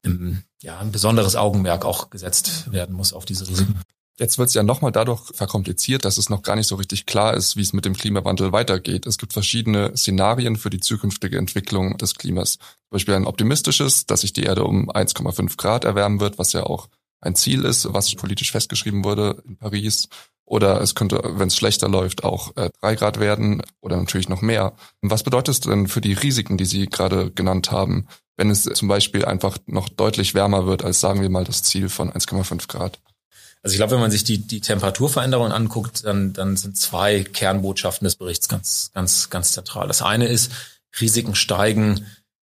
im, 0.04 0.44
ja 0.62 0.78
ein 0.80 0.92
besonderes 0.92 1.36
Augenmerk 1.36 1.86
auch 1.86 2.10
gesetzt 2.10 2.72
werden 2.72 2.96
muss 2.96 3.14
auf 3.14 3.26
diese 3.26 3.48
Risiken. 3.48 3.80
Jetzt 4.20 4.38
wird 4.38 4.50
es 4.50 4.54
ja 4.54 4.64
nochmal 4.64 4.92
dadurch 4.92 5.22
verkompliziert, 5.34 6.04
dass 6.04 6.18
es 6.18 6.30
noch 6.30 6.44
gar 6.44 6.58
nicht 6.58 6.68
so 6.68 6.76
richtig 6.76 7.06
klar 7.06 7.34
ist, 7.36 7.56
wie 7.56 7.62
es 7.62 7.72
mit 7.72 7.86
dem 7.86 7.96
Klimawandel 7.96 8.52
weitergeht. 8.52 9.08
Es 9.08 9.18
gibt 9.18 9.32
verschiedene 9.32 9.96
Szenarien 9.96 10.58
für 10.58 10.70
die 10.70 10.82
zukünftige 10.82 11.38
Entwicklung 11.38 11.98
des 11.98 12.16
Klimas. 12.16 12.58
Zum 12.58 12.90
Beispiel 12.92 13.14
ein 13.14 13.26
optimistisches, 13.26 14.08
dass 14.08 14.22
sich 14.22 14.34
die 14.34 14.44
Erde 14.44 14.66
um 14.66 14.92
1,5 14.92 15.56
Grad 15.56 15.86
erwärmen 15.86 16.20
wird, 16.20 16.38
was 16.38 16.52
ja 16.52 16.64
auch 16.64 16.90
ein 17.22 17.36
Ziel 17.36 17.64
ist, 17.64 17.94
was 17.94 18.14
politisch 18.16 18.52
festgeschrieben 18.52 19.06
wurde 19.06 19.42
in 19.48 19.56
Paris. 19.56 20.10
Oder 20.44 20.82
es 20.82 20.96
könnte, 20.96 21.22
wenn 21.24 21.48
es 21.48 21.56
schlechter 21.56 21.88
läuft, 21.88 22.26
auch 22.26 22.58
äh, 22.58 22.72
drei 22.82 22.96
Grad 22.96 23.22
werden 23.22 23.62
oder 23.80 23.96
natürlich 23.96 24.28
noch 24.28 24.42
mehr. 24.42 24.74
Was 25.02 25.24
bedeutet 25.24 25.54
es 25.54 25.60
denn 25.62 25.88
für 25.88 26.02
die 26.02 26.14
Risiken, 26.14 26.58
die 26.58 26.66
Sie 26.66 26.88
gerade 26.88 27.32
genannt 27.32 27.72
haben, 27.72 28.08
wenn 28.36 28.50
es 28.50 28.64
zum 28.64 28.88
Beispiel 28.90 29.24
einfach 29.24 29.58
noch 29.66 29.88
deutlich 29.88 30.34
wärmer 30.34 30.66
wird 30.66 30.84
als, 30.84 31.00
sagen 31.00 31.22
wir 31.22 31.30
mal, 31.30 31.46
das 31.46 31.64
Ziel 31.64 31.88
von 31.88 32.12
1,5 32.12 32.68
Grad? 32.68 33.00
Also 33.62 33.74
ich 33.74 33.78
glaube, 33.78 33.94
wenn 33.94 34.00
man 34.00 34.12
sich 34.12 34.24
die, 34.24 34.38
die 34.38 34.62
Temperaturveränderungen 34.62 35.52
anguckt, 35.52 36.06
dann, 36.06 36.34
dann 36.34 36.56
sind 36.56 36.78
zwei 36.78 37.24
Kernbotschaften 37.24 38.06
des 38.06 38.16
Berichts 38.16 38.48
ganz, 38.48 38.92
ganz, 38.94 39.30
ganz 39.30 39.52
zentral. 39.52 39.88
Das 39.88 40.02
eine 40.02 40.28
ist, 40.28 40.52
Risiken 41.00 41.36
steigen 41.36 42.06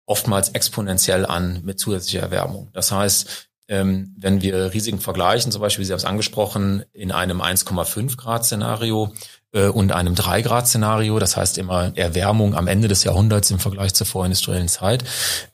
oftmals 0.06 0.50
exponentiell 0.50 1.26
an 1.26 1.62
mit 1.64 1.80
zusätzlicher 1.80 2.22
Erwärmung. 2.22 2.70
Das 2.74 2.92
heißt, 2.92 3.50
ähm, 3.70 4.16
wenn 4.18 4.42
wir 4.42 4.74
Risiken 4.74 5.00
vergleichen, 5.00 5.52
zum 5.52 5.62
Beispiel, 5.62 5.86
Sie 5.86 5.92
haben 5.92 6.00
es 6.00 6.06
angesprochen, 6.06 6.84
in 6.92 7.12
einem 7.12 7.42
1,5 7.42 8.18
Grad 8.18 8.46
Szenario 8.46 9.14
äh, 9.54 9.68
und 9.68 9.94
einem 9.94 10.16
3 10.16 10.42
Grad 10.42 10.68
Szenario, 10.68 11.18
das 11.20 11.38
heißt 11.38 11.58
immer 11.58 11.96
Erwärmung 11.96 12.56
am 12.56 12.68
Ende 12.68 12.90
des 12.90 13.06
Jahrhunderts 13.06 13.52
im 13.52 13.60
Vergleich 13.60 13.94
zur 13.94 14.08
vorindustriellen 14.08 14.68
Zeit, 14.68 15.06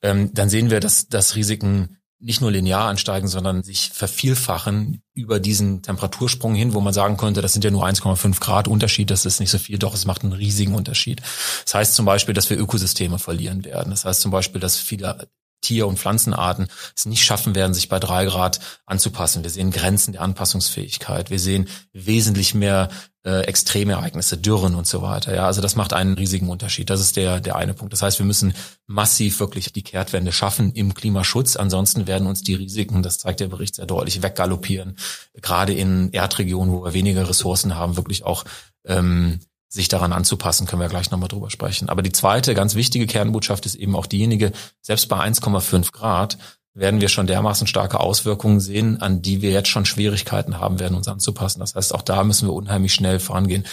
ähm, 0.01 0.31
dann 0.33 0.49
sehen 0.49 0.71
wir, 0.71 0.79
dass, 0.79 1.07
dass 1.07 1.35
Risiken 1.35 1.98
nicht 2.19 2.41
nur 2.41 2.51
linear 2.51 2.89
ansteigen, 2.89 3.27
sondern 3.27 3.63
sich 3.63 3.91
vervielfachen 3.93 5.01
über 5.13 5.39
diesen 5.39 5.81
Temperatursprung 5.81 6.53
hin, 6.53 6.73
wo 6.73 6.81
man 6.81 6.93
sagen 6.93 7.17
könnte, 7.17 7.41
das 7.41 7.53
sind 7.53 7.63
ja 7.63 7.71
nur 7.71 7.85
1,5 7.85 8.39
Grad 8.39 8.67
Unterschied, 8.67 9.09
das 9.09 9.25
ist 9.25 9.39
nicht 9.39 9.49
so 9.49 9.57
viel, 9.57 9.79
doch 9.79 9.93
es 9.93 10.05
macht 10.05 10.23
einen 10.23 10.33
riesigen 10.33 10.75
Unterschied. 10.75 11.21
Das 11.63 11.75
heißt 11.75 11.95
zum 11.95 12.05
Beispiel, 12.05 12.33
dass 12.33 12.49
wir 12.49 12.59
Ökosysteme 12.59 13.19
verlieren 13.19 13.63
werden. 13.63 13.91
Das 13.91 14.03
heißt 14.03 14.21
zum 14.21 14.31
Beispiel, 14.31 14.59
dass 14.59 14.75
viele 14.77 15.29
Tier- 15.61 15.87
und 15.87 15.99
Pflanzenarten 15.99 16.67
es 16.95 17.05
nicht 17.05 17.23
schaffen 17.23 17.55
werden, 17.55 17.73
sich 17.73 17.89
bei 17.89 17.99
drei 17.99 18.25
Grad 18.25 18.59
anzupassen. 18.85 19.43
Wir 19.43 19.49
sehen 19.49 19.71
Grenzen 19.71 20.13
der 20.13 20.21
Anpassungsfähigkeit. 20.21 21.29
Wir 21.29 21.39
sehen 21.39 21.67
wesentlich 21.93 22.53
mehr 22.53 22.89
äh, 23.25 23.41
extreme 23.41 23.93
Ereignisse, 23.93 24.37
Dürren 24.37 24.75
und 24.75 24.87
so 24.87 25.01
weiter. 25.01 25.35
Ja, 25.35 25.45
also 25.45 25.61
das 25.61 25.75
macht 25.75 25.93
einen 25.93 26.13
riesigen 26.13 26.49
Unterschied. 26.49 26.89
Das 26.89 27.01
ist 27.01 27.17
der 27.17 27.41
der 27.41 27.57
eine 27.57 27.73
Punkt. 27.73 27.91
Das 27.91 28.01
heißt, 28.01 28.19
wir 28.19 28.25
müssen 28.25 28.53
massiv 28.87 29.39
wirklich 29.39 29.73
die 29.73 29.83
Kehrtwende 29.83 30.31
schaffen 30.31 30.71
im 30.73 30.93
Klimaschutz. 30.93 31.57
Ansonsten 31.57 32.07
werden 32.07 32.27
uns 32.27 32.41
die 32.41 32.55
Risiken, 32.55 33.03
das 33.03 33.19
zeigt 33.19 33.41
der 33.41 33.47
Bericht 33.47 33.75
sehr 33.75 33.85
deutlich, 33.85 34.23
weggaloppieren. 34.23 34.97
Gerade 35.41 35.73
in 35.73 36.11
Erdregionen, 36.11 36.73
wo 36.73 36.83
wir 36.83 36.93
weniger 36.93 37.27
Ressourcen 37.27 37.75
haben, 37.75 37.97
wirklich 37.97 38.23
auch 38.23 38.45
ähm, 38.85 39.41
sich 39.69 39.87
daran 39.87 40.13
anzupassen, 40.13 40.65
können 40.65 40.81
wir 40.81 40.89
gleich 40.89 41.11
nochmal 41.11 41.29
drüber 41.29 41.51
sprechen. 41.51 41.89
Aber 41.89 42.01
die 42.01 42.11
zweite 42.11 42.55
ganz 42.55 42.75
wichtige 42.75 43.05
Kernbotschaft 43.05 43.65
ist 43.65 43.75
eben 43.75 43.95
auch 43.95 44.07
diejenige, 44.07 44.51
selbst 44.81 45.07
bei 45.07 45.17
1,5 45.17 45.91
Grad 45.91 46.37
werden 46.73 47.01
wir 47.01 47.09
schon 47.09 47.27
dermaßen 47.27 47.67
starke 47.67 47.99
Auswirkungen 47.99 48.59
sehen, 48.59 49.01
an 49.01 49.21
die 49.21 49.41
wir 49.41 49.51
jetzt 49.51 49.69
schon 49.69 49.85
Schwierigkeiten 49.85 50.59
haben 50.59 50.79
werden, 50.79 50.95
uns 50.95 51.07
anzupassen. 51.07 51.59
Das 51.59 51.75
heißt, 51.75 51.93
auch 51.93 52.01
da 52.01 52.23
müssen 52.23 52.47
wir 52.47 52.53
unheimlich 52.53 52.93
schnell 52.93 53.19
vorangehen. 53.19 53.65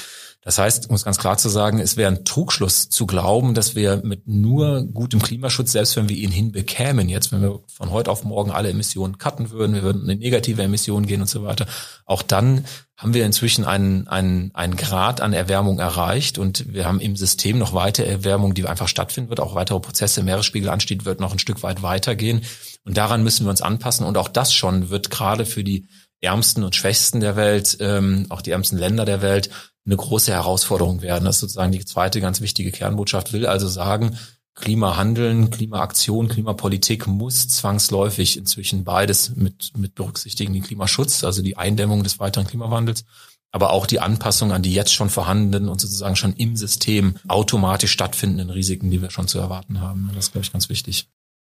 Das 0.47 0.59
heißt, 0.59 0.89
um 0.89 0.95
es 0.95 1.05
ganz 1.05 1.19
klar 1.19 1.37
zu 1.37 1.49
sagen, 1.49 1.81
es 1.81 1.97
wäre 1.97 2.09
ein 2.09 2.25
Trugschluss 2.25 2.89
zu 2.89 3.05
glauben, 3.05 3.55
dass 3.55 3.75
wir 3.75 4.03
mit 4.05 4.29
nur 4.29 4.85
gutem 4.85 5.21
Klimaschutz, 5.21 5.73
selbst 5.73 5.97
wenn 5.97 6.09
wir 6.09 6.17
ihn 6.17 6.31
hinbekämen, 6.31 7.09
jetzt, 7.09 7.33
wenn 7.33 7.43
wir 7.43 7.65
von 7.67 7.91
heute 7.91 8.13
auf 8.13 8.23
morgen 8.23 8.53
alle 8.53 8.71
Emissionen 8.71 9.19
cutten 9.19 9.51
würden, 9.51 9.75
wir 9.75 9.83
würden 9.83 10.09
in 10.09 10.21
negative 10.21 10.63
Emissionen 10.63 11.07
gehen 11.07 11.21
und 11.21 11.29
so 11.29 11.43
weiter, 11.43 11.67
auch 12.05 12.23
dann 12.23 12.65
haben 12.97 13.13
wir 13.13 13.27
inzwischen 13.27 13.65
einen, 13.65 14.07
einen, 14.07 14.55
einen 14.55 14.77
Grad 14.77 15.21
an 15.21 15.33
Erwärmung 15.33 15.81
erreicht 15.81 16.39
und 16.39 16.73
wir 16.73 16.87
haben 16.87 17.01
im 17.01 17.17
System 17.17 17.59
noch 17.59 17.73
weitere 17.73 18.07
Erwärmung, 18.07 18.55
die 18.55 18.65
einfach 18.67 18.87
stattfinden 18.87 19.31
wird, 19.31 19.41
auch 19.41 19.57
weitere 19.57 19.81
Prozesse, 19.81 20.23
Meeresspiegelanstieg 20.23 21.05
wird 21.05 21.19
noch 21.19 21.33
ein 21.33 21.41
Stück 21.41 21.65
weit 21.65 21.83
weitergehen. 21.83 22.43
Und 22.85 22.97
daran 22.97 23.25
müssen 23.25 23.45
wir 23.45 23.51
uns 23.51 23.63
anpassen. 23.63 24.07
Und 24.07 24.17
auch 24.17 24.29
das 24.29 24.55
schon 24.55 24.91
wird 24.91 25.11
gerade 25.11 25.45
für 25.45 25.65
die 25.65 25.89
Ärmsten 26.27 26.63
und 26.63 26.77
Schwächsten 26.77 27.21
der 27.21 27.37
Welt, 27.37 27.79
ähm, 27.81 28.27
auch 28.29 28.43
die 28.43 28.51
ärmsten 28.51 28.79
Länder 28.79 29.05
der 29.05 29.23
Welt, 29.23 29.51
eine 29.87 29.97
große 29.97 30.33
Herausforderung 30.33 31.01
werden. 31.01 31.25
Das 31.25 31.37
ist 31.37 31.41
sozusagen 31.41 31.73
die 31.73 31.85
zweite 31.85 32.21
ganz 32.21 32.41
wichtige 32.41 32.73
Kernbotschaft, 32.73 33.33
will 33.33 33.47
also 33.47 33.69
sagen, 33.69 34.19
Klimahandeln, 34.57 35.51
Klimaaktion, 35.51 36.29
Klimapolitik 36.29 37.07
muss 37.07 37.47
zwangsläufig 37.47 38.39
inzwischen 38.39 38.85
beides 38.85 39.37
mit, 39.37 39.73
mit 39.77 39.95
berücksichtigen, 39.95 40.55
den 40.55 40.63
Klimaschutz, 40.63 41.25
also 41.25 41.43
die 41.43 41.59
Eindämmung 41.59 42.03
des 42.03 42.19
weiteren 42.19 42.47
Klimawandels, 42.47 43.05
aber 43.53 43.71
auch 43.71 43.87
die 43.87 44.01
Anpassung 44.01 44.53
an 44.53 44.63
die 44.63 44.73
jetzt 44.73 44.95
schon 44.95 45.11
vorhandenen 45.11 45.69
und 45.69 45.81
sozusagen 45.81 46.17
schon 46.17 46.33
im 46.33 46.57
System 46.57 47.17
automatisch 47.29 47.93
stattfindenden 47.93 48.51
Risiken, 48.51 48.91
die 48.91 49.03
wir 49.03 49.11
schon 49.11 49.29
zu 49.29 49.39
erwarten 49.39 49.81
haben. 49.81 50.11
Das 50.15 50.27
ist, 50.27 50.33
glaube 50.33 50.47
ich, 50.47 50.53
ganz 50.53 50.71
wichtig. 50.71 51.07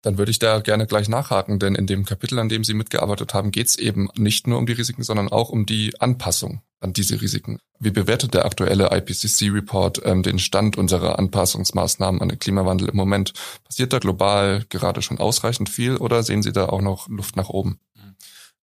Dann 0.04 0.18
würde 0.18 0.30
ich 0.30 0.38
da 0.38 0.60
gerne 0.60 0.86
gleich 0.86 1.08
nachhaken, 1.08 1.58
denn 1.58 1.74
in 1.74 1.86
dem 1.86 2.04
Kapitel, 2.04 2.38
an 2.38 2.50
dem 2.50 2.62
Sie 2.62 2.74
mitgearbeitet 2.74 3.32
haben, 3.32 3.50
geht 3.50 3.68
es 3.68 3.76
eben 3.76 4.10
nicht 4.14 4.46
nur 4.46 4.58
um 4.58 4.66
die 4.66 4.74
Risiken, 4.74 5.02
sondern 5.02 5.28
auch 5.28 5.48
um 5.48 5.64
die 5.64 5.98
Anpassung 5.98 6.60
an 6.80 6.92
diese 6.92 7.22
Risiken. 7.22 7.58
Wie 7.80 7.90
bewertet 7.90 8.34
der 8.34 8.44
aktuelle 8.44 8.90
IPCC-Report 8.92 10.02
ähm, 10.04 10.22
den 10.22 10.38
Stand 10.38 10.76
unserer 10.76 11.18
Anpassungsmaßnahmen 11.18 12.20
an 12.20 12.28
den 12.28 12.38
Klimawandel 12.38 12.90
im 12.90 12.96
Moment? 12.96 13.32
Passiert 13.64 13.94
da 13.94 13.98
global 13.98 14.66
gerade 14.68 15.00
schon 15.00 15.18
ausreichend 15.18 15.70
viel 15.70 15.96
oder 15.96 16.22
sehen 16.22 16.42
Sie 16.42 16.52
da 16.52 16.66
auch 16.66 16.82
noch 16.82 17.08
Luft 17.08 17.36
nach 17.36 17.48
oben? 17.48 17.80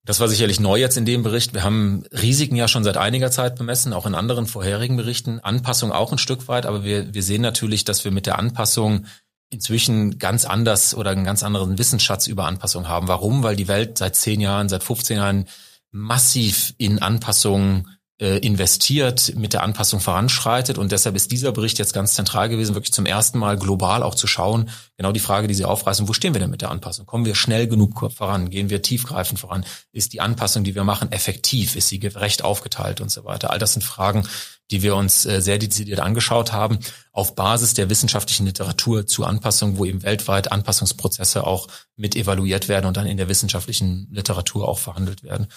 Das 0.05 0.21
war 0.21 0.29
sicherlich 0.29 0.61
neu 0.61 0.79
jetzt 0.79 0.99
in 0.99 1.07
dem 1.07 1.23
Bericht. 1.23 1.55
Wir 1.55 1.65
haben 1.65 2.05
Risiken 2.13 2.57
ja 2.57 2.69
schon 2.69 2.85
seit 2.85 2.99
einiger 2.99 3.31
Zeit 3.31 3.57
bemessen, 3.57 3.95
auch 3.95 4.05
in 4.05 4.15
anderen 4.15 4.47
vorherigen 4.47 4.99
Berichten. 4.99 5.41
Anpassung 5.41 5.91
auch 5.91 6.13
ein 6.13 6.19
Stück 6.19 6.49
weit, 6.49 6.67
aber 6.67 6.85
wir, 6.85 7.15
wir 7.15 7.23
sehen 7.23 7.41
natürlich, 7.41 7.85
dass 7.85 8.05
wir 8.05 8.11
mit 8.11 8.27
der 8.27 8.39
Anpassung 8.39 9.07
inzwischen 9.51 10.19
ganz 10.19 10.45
anders 10.45 10.95
oder 10.95 11.11
einen 11.11 11.25
ganz 11.25 11.43
anderen 11.43 11.77
Wissensschatz 11.79 12.27
über 12.29 12.47
Anpassung 12.47 12.89
haben. 12.89 13.09
Warum? 13.09 13.43
Weil 13.43 13.57
die 13.57 13.69
Welt 13.69 13.99
seit 13.99 14.17
zehn 14.17 14.41
Jahren, 14.41 14.69
seit 14.69 14.83
15 14.83 15.17
Jahren 15.17 15.45
massiv 15.91 16.73
in 16.79 17.01
Anpassungen 17.01 17.89
investiert, 18.27 19.35
mit 19.37 19.53
der 19.53 19.63
Anpassung 19.63 20.01
voranschreitet. 20.01 20.77
Und 20.79 20.93
deshalb 20.93 21.17
ist 21.17 21.33
dieser 21.33 21.53
Bericht 21.53 21.79
jetzt 21.79 21.95
ganz 21.95 22.15
zentral 22.15 22.49
gewesen, 22.49 22.75
wirklich 22.75 22.93
zum 22.93 23.07
ersten 23.07 23.39
Mal 23.39 23.57
global 23.57 24.03
auch 24.03 24.15
zu 24.15 24.27
schauen, 24.27 24.69
genau 24.97 25.13
die 25.13 25.21
Frage, 25.21 25.49
die 25.49 25.55
Sie 25.55 25.65
aufreißen, 25.65 26.07
wo 26.07 26.13
stehen 26.13 26.35
wir 26.35 26.41
denn 26.41 26.51
mit 26.51 26.61
der 26.61 26.71
Anpassung? 26.71 27.07
Kommen 27.07 27.25
wir 27.25 27.35
schnell 27.35 27.67
genug 27.67 28.13
voran? 28.15 28.51
Gehen 28.51 28.69
wir 28.69 28.83
tiefgreifend 28.83 29.41
voran? 29.41 29.65
Ist 29.93 30.13
die 30.13 30.21
Anpassung, 30.21 30.65
die 30.65 30.75
wir 30.75 30.85
machen, 30.85 31.13
effektiv? 31.13 31.77
Ist 31.77 31.89
sie 31.89 31.99
gerecht 31.99 32.45
aufgeteilt 32.45 33.01
und 33.01 33.11
so 33.11 33.25
weiter? 33.25 33.51
All 33.51 33.59
das 33.59 33.73
sind 33.73 33.83
Fragen, 33.83 34.27
die 34.71 34.83
wir 34.83 34.97
uns 34.97 35.27
äh, 35.27 35.41
sehr 35.41 35.59
dezidiert 35.59 36.01
angeschaut 36.01 36.53
haben, 36.53 36.79
auf 37.13 37.35
Basis 37.35 37.75
der 37.75 37.91
wissenschaftlichen 37.91 38.47
Literatur 38.47 39.07
zu 39.07 39.25
Anpassung, 39.25 39.79
wo 39.79 39.85
eben 39.85 40.03
weltweit 40.03 40.53
Anpassungsprozesse 40.53 41.47
auch 41.47 41.67
mit 41.97 42.15
evaluiert 42.17 42.69
werden 42.69 42.87
und 42.87 42.97
dann 42.97 43.07
in 43.07 43.17
der 43.17 43.29
wissenschaftlichen 43.29 44.09
Literatur 44.11 44.69
auch 44.69 44.79
verhandelt 44.79 45.23
werden. 45.23 45.49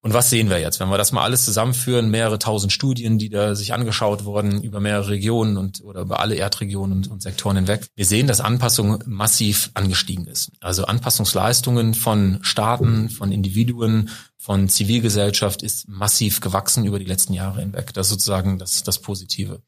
Und 0.00 0.14
was 0.14 0.30
sehen 0.30 0.48
wir 0.48 0.60
jetzt? 0.60 0.78
Wenn 0.78 0.90
wir 0.90 0.98
das 0.98 1.10
mal 1.10 1.24
alles 1.24 1.44
zusammenführen, 1.44 2.08
mehrere 2.10 2.38
tausend 2.38 2.72
Studien, 2.72 3.18
die 3.18 3.30
da 3.30 3.56
sich 3.56 3.72
angeschaut 3.72 4.24
wurden 4.24 4.62
über 4.62 4.78
mehrere 4.78 5.08
Regionen 5.08 5.56
und 5.56 5.82
oder 5.82 6.02
über 6.02 6.20
alle 6.20 6.36
Erdregionen 6.36 6.98
und, 6.98 7.08
und 7.08 7.20
Sektoren 7.20 7.56
hinweg. 7.56 7.88
Wir 7.96 8.06
sehen, 8.06 8.28
dass 8.28 8.40
Anpassung 8.40 9.02
massiv 9.06 9.70
angestiegen 9.74 10.28
ist. 10.28 10.52
Also 10.60 10.84
Anpassungsleistungen 10.84 11.94
von 11.94 12.38
Staaten, 12.42 13.10
von 13.10 13.32
Individuen, 13.32 14.10
von 14.38 14.68
Zivilgesellschaft 14.68 15.64
ist 15.64 15.88
massiv 15.88 16.40
gewachsen 16.40 16.84
über 16.84 17.00
die 17.00 17.04
letzten 17.04 17.32
Jahre 17.32 17.60
hinweg. 17.60 17.92
Das 17.92 18.06
ist 18.06 18.12
sozusagen 18.12 18.58
das, 18.58 18.84
das 18.84 19.00
Positive. 19.00 19.62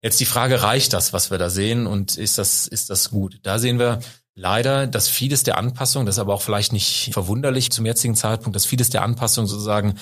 Jetzt 0.00 0.20
die 0.20 0.26
Frage, 0.26 0.62
reicht 0.62 0.92
das, 0.92 1.12
was 1.12 1.32
wir 1.32 1.38
da 1.38 1.50
sehen 1.50 1.88
und 1.88 2.16
ist 2.16 2.38
das, 2.38 2.68
ist 2.68 2.88
das 2.90 3.10
gut? 3.10 3.40
Da 3.42 3.58
sehen 3.58 3.80
wir, 3.80 3.98
leider, 4.36 4.86
dass 4.86 5.08
vieles 5.08 5.42
der 5.42 5.58
Anpassung, 5.58 6.06
das 6.06 6.16
ist 6.16 6.20
aber 6.20 6.34
auch 6.34 6.42
vielleicht 6.42 6.72
nicht 6.72 7.10
verwunderlich 7.12 7.72
zum 7.72 7.86
jetzigen 7.86 8.14
Zeitpunkt, 8.14 8.54
dass 8.54 8.66
vieles 8.66 8.90
der 8.90 9.02
Anpassung 9.02 9.46
sozusagen 9.46 9.94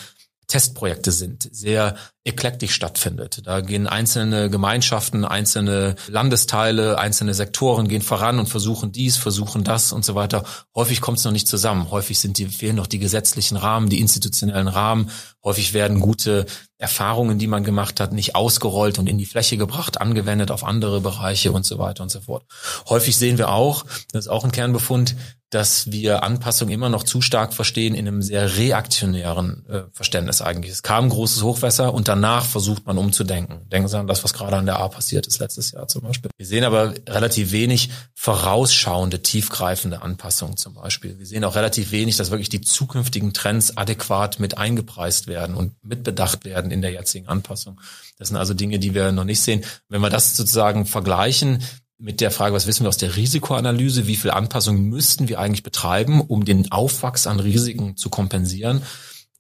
Testprojekte 0.46 1.12
sind, 1.12 1.48
sehr 1.52 1.96
eklektisch 2.24 2.72
stattfindet. 2.72 3.42
Da 3.44 3.60
gehen 3.60 3.86
einzelne 3.86 4.48
Gemeinschaften, 4.48 5.24
einzelne 5.24 5.94
Landesteile, 6.08 6.98
einzelne 6.98 7.34
Sektoren 7.34 7.86
gehen 7.86 8.02
voran 8.02 8.38
und 8.38 8.48
versuchen 8.48 8.92
dies, 8.92 9.16
versuchen 9.16 9.62
das 9.62 9.92
und 9.92 10.04
so 10.04 10.14
weiter. 10.14 10.44
Häufig 10.74 11.00
kommt 11.00 11.18
es 11.18 11.24
noch 11.24 11.32
nicht 11.32 11.48
zusammen. 11.48 11.90
Häufig 11.90 12.18
sind 12.18 12.38
die, 12.38 12.46
fehlen 12.46 12.76
noch 12.76 12.86
die 12.86 12.98
gesetzlichen 12.98 13.56
Rahmen, 13.56 13.90
die 13.90 14.00
institutionellen 14.00 14.68
Rahmen. 14.68 15.10
Häufig 15.42 15.74
werden 15.74 16.00
gute 16.00 16.46
Erfahrungen, 16.78 17.38
die 17.38 17.46
man 17.46 17.62
gemacht 17.62 18.00
hat, 18.00 18.12
nicht 18.12 18.34
ausgerollt 18.34 18.98
und 18.98 19.08
in 19.08 19.18
die 19.18 19.26
Fläche 19.26 19.56
gebracht, 19.56 20.00
angewendet 20.00 20.50
auf 20.50 20.64
andere 20.64 21.00
Bereiche 21.00 21.52
und 21.52 21.66
so 21.66 21.78
weiter 21.78 22.02
und 22.02 22.10
so 22.10 22.20
fort. 22.20 22.44
Häufig 22.88 23.16
sehen 23.16 23.38
wir 23.38 23.50
auch, 23.50 23.84
das 24.12 24.24
ist 24.24 24.30
auch 24.30 24.44
ein 24.44 24.52
Kernbefund, 24.52 25.14
dass 25.54 25.92
wir 25.92 26.24
Anpassung 26.24 26.68
immer 26.68 26.88
noch 26.88 27.04
zu 27.04 27.20
stark 27.20 27.54
verstehen 27.54 27.94
in 27.94 28.08
einem 28.08 28.22
sehr 28.22 28.56
reaktionären 28.56 29.64
äh, 29.68 29.82
Verständnis 29.92 30.42
eigentlich. 30.42 30.72
Es 30.72 30.82
kam 30.82 31.04
ein 31.04 31.10
großes 31.10 31.44
Hochwasser 31.44 31.94
und 31.94 32.08
danach 32.08 32.44
versucht 32.44 32.86
man 32.86 32.98
umzudenken. 32.98 33.68
Denken 33.70 33.86
Sie 33.86 33.96
an 33.96 34.08
das, 34.08 34.24
was 34.24 34.34
gerade 34.34 34.56
an 34.56 34.66
der 34.66 34.80
A 34.80 34.88
passiert 34.88 35.28
ist 35.28 35.38
letztes 35.38 35.70
Jahr 35.70 35.86
zum 35.86 36.02
Beispiel. 36.02 36.30
Wir 36.36 36.46
sehen 36.46 36.64
aber 36.64 36.94
relativ 37.08 37.52
wenig 37.52 37.90
vorausschauende, 38.14 39.22
tiefgreifende 39.22 40.02
Anpassungen 40.02 40.56
zum 40.56 40.74
Beispiel. 40.74 41.20
Wir 41.20 41.26
sehen 41.26 41.44
auch 41.44 41.54
relativ 41.54 41.92
wenig, 41.92 42.16
dass 42.16 42.32
wirklich 42.32 42.48
die 42.48 42.60
zukünftigen 42.60 43.32
Trends 43.32 43.76
adäquat 43.76 44.40
mit 44.40 44.58
eingepreist 44.58 45.28
werden 45.28 45.54
und 45.54 45.72
mitbedacht 45.84 46.44
werden 46.44 46.72
in 46.72 46.82
der 46.82 46.90
jetzigen 46.90 47.28
Anpassung. 47.28 47.80
Das 48.18 48.28
sind 48.28 48.36
also 48.36 48.54
Dinge, 48.54 48.80
die 48.80 48.94
wir 48.94 49.12
noch 49.12 49.24
nicht 49.24 49.40
sehen. 49.40 49.64
Wenn 49.88 50.00
wir 50.00 50.10
das 50.10 50.36
sozusagen 50.36 50.84
vergleichen 50.84 51.62
mit 51.98 52.20
der 52.20 52.30
Frage, 52.30 52.54
was 52.54 52.66
wissen 52.66 52.84
wir 52.84 52.88
aus 52.88 52.96
der 52.96 53.16
Risikoanalyse, 53.16 54.06
wie 54.06 54.16
viel 54.16 54.30
Anpassungen 54.30 54.88
müssten 54.88 55.28
wir 55.28 55.38
eigentlich 55.38 55.62
betreiben, 55.62 56.20
um 56.20 56.44
den 56.44 56.72
Aufwachs 56.72 57.26
an 57.26 57.40
Risiken 57.40 57.96
zu 57.96 58.10
kompensieren, 58.10 58.82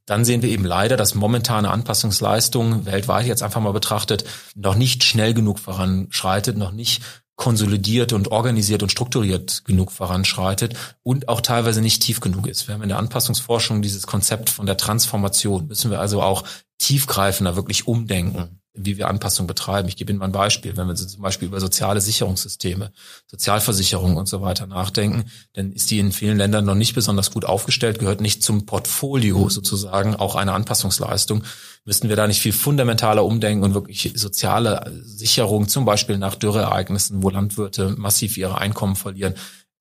dann 0.06 0.24
sehen 0.24 0.42
wir 0.42 0.50
eben 0.50 0.64
leider, 0.64 0.96
dass 0.96 1.14
momentane 1.14 1.70
Anpassungsleistung 1.70 2.84
weltweit 2.84 3.26
jetzt 3.26 3.42
einfach 3.42 3.60
mal 3.60 3.72
betrachtet 3.72 4.24
noch 4.54 4.74
nicht 4.74 5.02
schnell 5.02 5.32
genug 5.34 5.58
voranschreitet, 5.58 6.56
noch 6.56 6.72
nicht 6.72 7.02
konsolidiert 7.36 8.12
und 8.12 8.30
organisiert 8.30 8.82
und 8.82 8.92
strukturiert 8.92 9.64
genug 9.64 9.90
voranschreitet 9.90 10.74
und 11.02 11.28
auch 11.28 11.40
teilweise 11.40 11.80
nicht 11.80 12.02
tief 12.02 12.20
genug 12.20 12.46
ist. 12.46 12.68
Wir 12.68 12.74
haben 12.74 12.82
in 12.82 12.90
der 12.90 12.98
Anpassungsforschung 12.98 13.82
dieses 13.82 14.06
Konzept 14.06 14.50
von 14.50 14.66
der 14.66 14.76
Transformation. 14.76 15.66
Müssen 15.66 15.90
wir 15.90 16.00
also 16.00 16.22
auch 16.22 16.44
tiefgreifender 16.78 17.56
wirklich 17.56 17.88
umdenken 17.88 18.60
wie 18.74 18.96
wir 18.98 19.08
Anpassung 19.08 19.46
betreiben. 19.46 19.88
Ich 19.88 19.96
gebe 19.96 20.10
Ihnen 20.10 20.18
mal 20.18 20.26
ein 20.26 20.32
Beispiel. 20.32 20.76
Wenn 20.76 20.88
wir 20.88 20.96
zum 20.96 21.22
Beispiel 21.22 21.46
über 21.46 21.60
soziale 21.60 22.00
Sicherungssysteme, 22.00 22.92
Sozialversicherung 23.28 24.16
und 24.16 24.28
so 24.28 24.42
weiter 24.42 24.66
nachdenken, 24.66 25.30
dann 25.52 25.72
ist 25.72 25.90
die 25.90 26.00
in 26.00 26.10
vielen 26.12 26.38
Ländern 26.38 26.64
noch 26.64 26.74
nicht 26.74 26.94
besonders 26.94 27.30
gut 27.30 27.44
aufgestellt, 27.44 28.00
gehört 28.00 28.20
nicht 28.20 28.42
zum 28.42 28.66
Portfolio 28.66 29.48
sozusagen 29.48 30.16
auch 30.16 30.34
eine 30.34 30.52
Anpassungsleistung. 30.52 31.44
Müssten 31.84 32.08
wir 32.08 32.16
da 32.16 32.26
nicht 32.26 32.40
viel 32.40 32.52
fundamentaler 32.52 33.24
umdenken 33.24 33.62
und 33.62 33.74
wirklich 33.74 34.12
soziale 34.16 34.92
Sicherung, 35.04 35.68
zum 35.68 35.84
Beispiel 35.84 36.18
nach 36.18 36.34
Dürreereignissen, 36.34 37.22
wo 37.22 37.30
Landwirte 37.30 37.94
massiv 37.96 38.36
ihre 38.36 38.58
Einkommen 38.58 38.96
verlieren, 38.96 39.34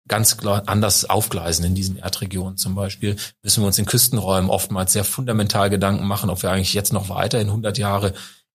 ganz 0.08 0.38
klar 0.38 0.64
anders 0.68 1.10
aufgleisen 1.10 1.66
in 1.66 1.76
diesen 1.76 1.98
Erdregionen 1.98 2.58
zum 2.58 2.76
Beispiel, 2.76 3.16
müssen 3.42 3.64
wir 3.64 3.68
uns 3.68 3.80
in 3.80 3.86
Küstenräumen 3.86 4.50
oftmals 4.50 4.94
sehr 4.94 5.06
fundamental 5.06 5.70
Gedanken 5.70 6.06
machen, 6.06 6.30
ob 6.30 6.44
wir 6.44 6.52
eigentlich 6.52 6.74
jetzt 6.74 6.94
noch 6.94 7.10
weiter 7.10 7.40
in 7.40 7.48
100 7.48 7.78
Jahre 7.78 8.14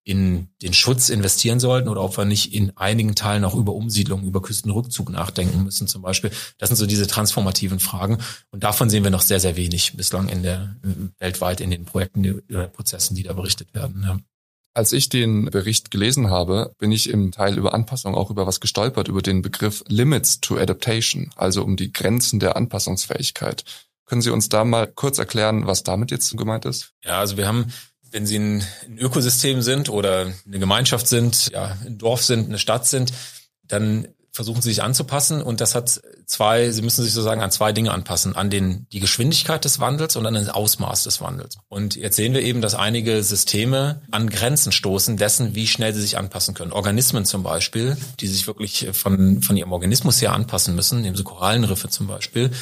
in 0.09 0.49
den 0.63 0.73
Schutz 0.73 1.11
investieren 1.11 1.61
sollten 1.61 1.91
oder 1.91 2.03
ob 2.03 2.17
wir 2.17 2.25
nicht 2.25 2.55
in 2.55 2.75
einigen 2.79 3.15
Teilen 3.15 3.45
auch 3.45 3.55
über 3.55 3.75
Umsiedlung, 3.75 4.25
über 4.25 4.41
Küstenrückzug 4.41 5.11
nachdenken 5.11 5.65
müssen 5.65 5.87
zum 5.87 6.01
Beispiel. 6.01 6.31
Das 6.57 6.71
sind 6.71 6.77
so 6.77 6.87
diese 6.87 7.07
transformativen 7.07 7.79
Fragen 7.79 8.17
und 8.51 8.65
davon 8.65 8.89
sehen 8.89 9.05
wir 9.05 9.11
noch 9.11 9.21
sehr, 9.21 9.39
sehr 9.39 9.57
wenig 9.57 9.99
bislang 9.99 10.31
in 10.31 10.43
der 10.43 10.77
weltweit 11.19 11.61
in 11.61 11.71
den 11.71 11.85
Projekten 11.85 12.41
oder 12.49 12.69
Prozessen, 12.69 13.17
die 13.17 13.23
da 13.23 13.35
berichtet 13.35 13.75
werden. 13.75 14.03
Ja. 14.03 14.19
Als 14.73 14.95
ich 14.95 15.11
den 15.11 15.45
Bericht 15.47 15.91
gelesen 15.91 16.31
habe, 16.31 16.73
bin 16.79 16.91
ich 16.91 17.11
im 17.11 17.31
Teil 17.31 17.59
über 17.59 17.75
Anpassung 17.75 18.15
auch 18.15 18.31
über 18.31 18.47
was 18.47 18.61
gestolpert, 18.61 19.09
über 19.09 19.21
den 19.21 19.43
Begriff 19.43 19.85
Limits 19.89 20.41
to 20.41 20.57
Adaptation, 20.57 21.31
also 21.37 21.63
um 21.63 21.77
die 21.77 21.93
Grenzen 21.93 22.41
der 22.41 22.57
Anpassungsfähigkeit. 22.57 23.65
Können 24.07 24.23
Sie 24.23 24.31
uns 24.31 24.49
da 24.49 24.65
mal 24.65 24.87
kurz 24.87 25.19
erklären, 25.19 25.67
was 25.67 25.83
damit 25.83 26.11
jetzt 26.11 26.35
gemeint 26.35 26.65
ist? 26.65 26.95
Ja, 27.05 27.19
also 27.19 27.37
wir 27.37 27.47
haben 27.47 27.71
wenn 28.11 28.27
Sie 28.27 28.39
ein, 28.39 28.65
Ökosystem 28.99 29.63
sind 29.63 29.89
oder 29.89 30.33
eine 30.47 30.59
Gemeinschaft 30.59 31.07
sind, 31.07 31.51
ja, 31.53 31.77
ein 31.85 31.99
Dorf 31.99 32.25
sind, 32.25 32.49
eine 32.49 32.59
Stadt 32.59 32.87
sind, 32.87 33.13
dann 33.67 34.09
versuchen 34.39 34.63
sie 34.63 34.69
sich 34.69 34.85
anzupassen 34.85 35.43
und 35.43 35.61
das 35.61 35.75
hat 35.75 36.01
zwei, 36.27 36.71
sie 36.71 36.83
müssen 36.83 37.03
sich 37.03 37.13
sozusagen 37.13 37.43
an 37.43 37.51
zwei 37.51 37.73
Dinge 37.73 37.91
anpassen, 37.91 38.37
an 38.37 38.51
den, 38.51 38.87
die 38.93 39.01
Geschwindigkeit 39.01 39.65
des 39.65 39.81
Wandels 39.81 40.15
und 40.15 40.25
an 40.27 40.35
das 40.35 40.49
Ausmaß 40.49 41.03
des 41.03 41.21
Wandels. 41.21 41.59
Und 41.69 41.97
jetzt 41.97 42.15
sehen 42.15 42.35
wir 42.35 42.43
eben, 42.43 42.61
dass 42.61 42.77
einige 42.77 43.25
Systeme 43.25 44.01
an 44.13 44.31
Grenzen 44.31 44.71
stoßen 44.71 45.17
dessen, 45.17 45.57
wie 45.57 45.67
schnell 45.67 45.93
sie 45.93 46.03
sich 46.03 46.19
anpassen 46.19 46.55
können. 46.55 46.71
Organismen 46.71 47.25
zum 47.25 47.43
Beispiel, 47.43 47.97
die 48.21 48.29
sich 48.29 48.47
wirklich 48.47 48.87
von, 48.93 49.43
von 49.43 49.57
ihrem 49.57 49.73
Organismus 49.73 50.23
her 50.23 50.33
anpassen 50.35 50.77
müssen, 50.77 51.01
nehmen 51.01 51.17
so 51.17 51.25
Korallenriffe 51.25 51.89
zum 51.89 52.07
Beispiel, 52.07 52.53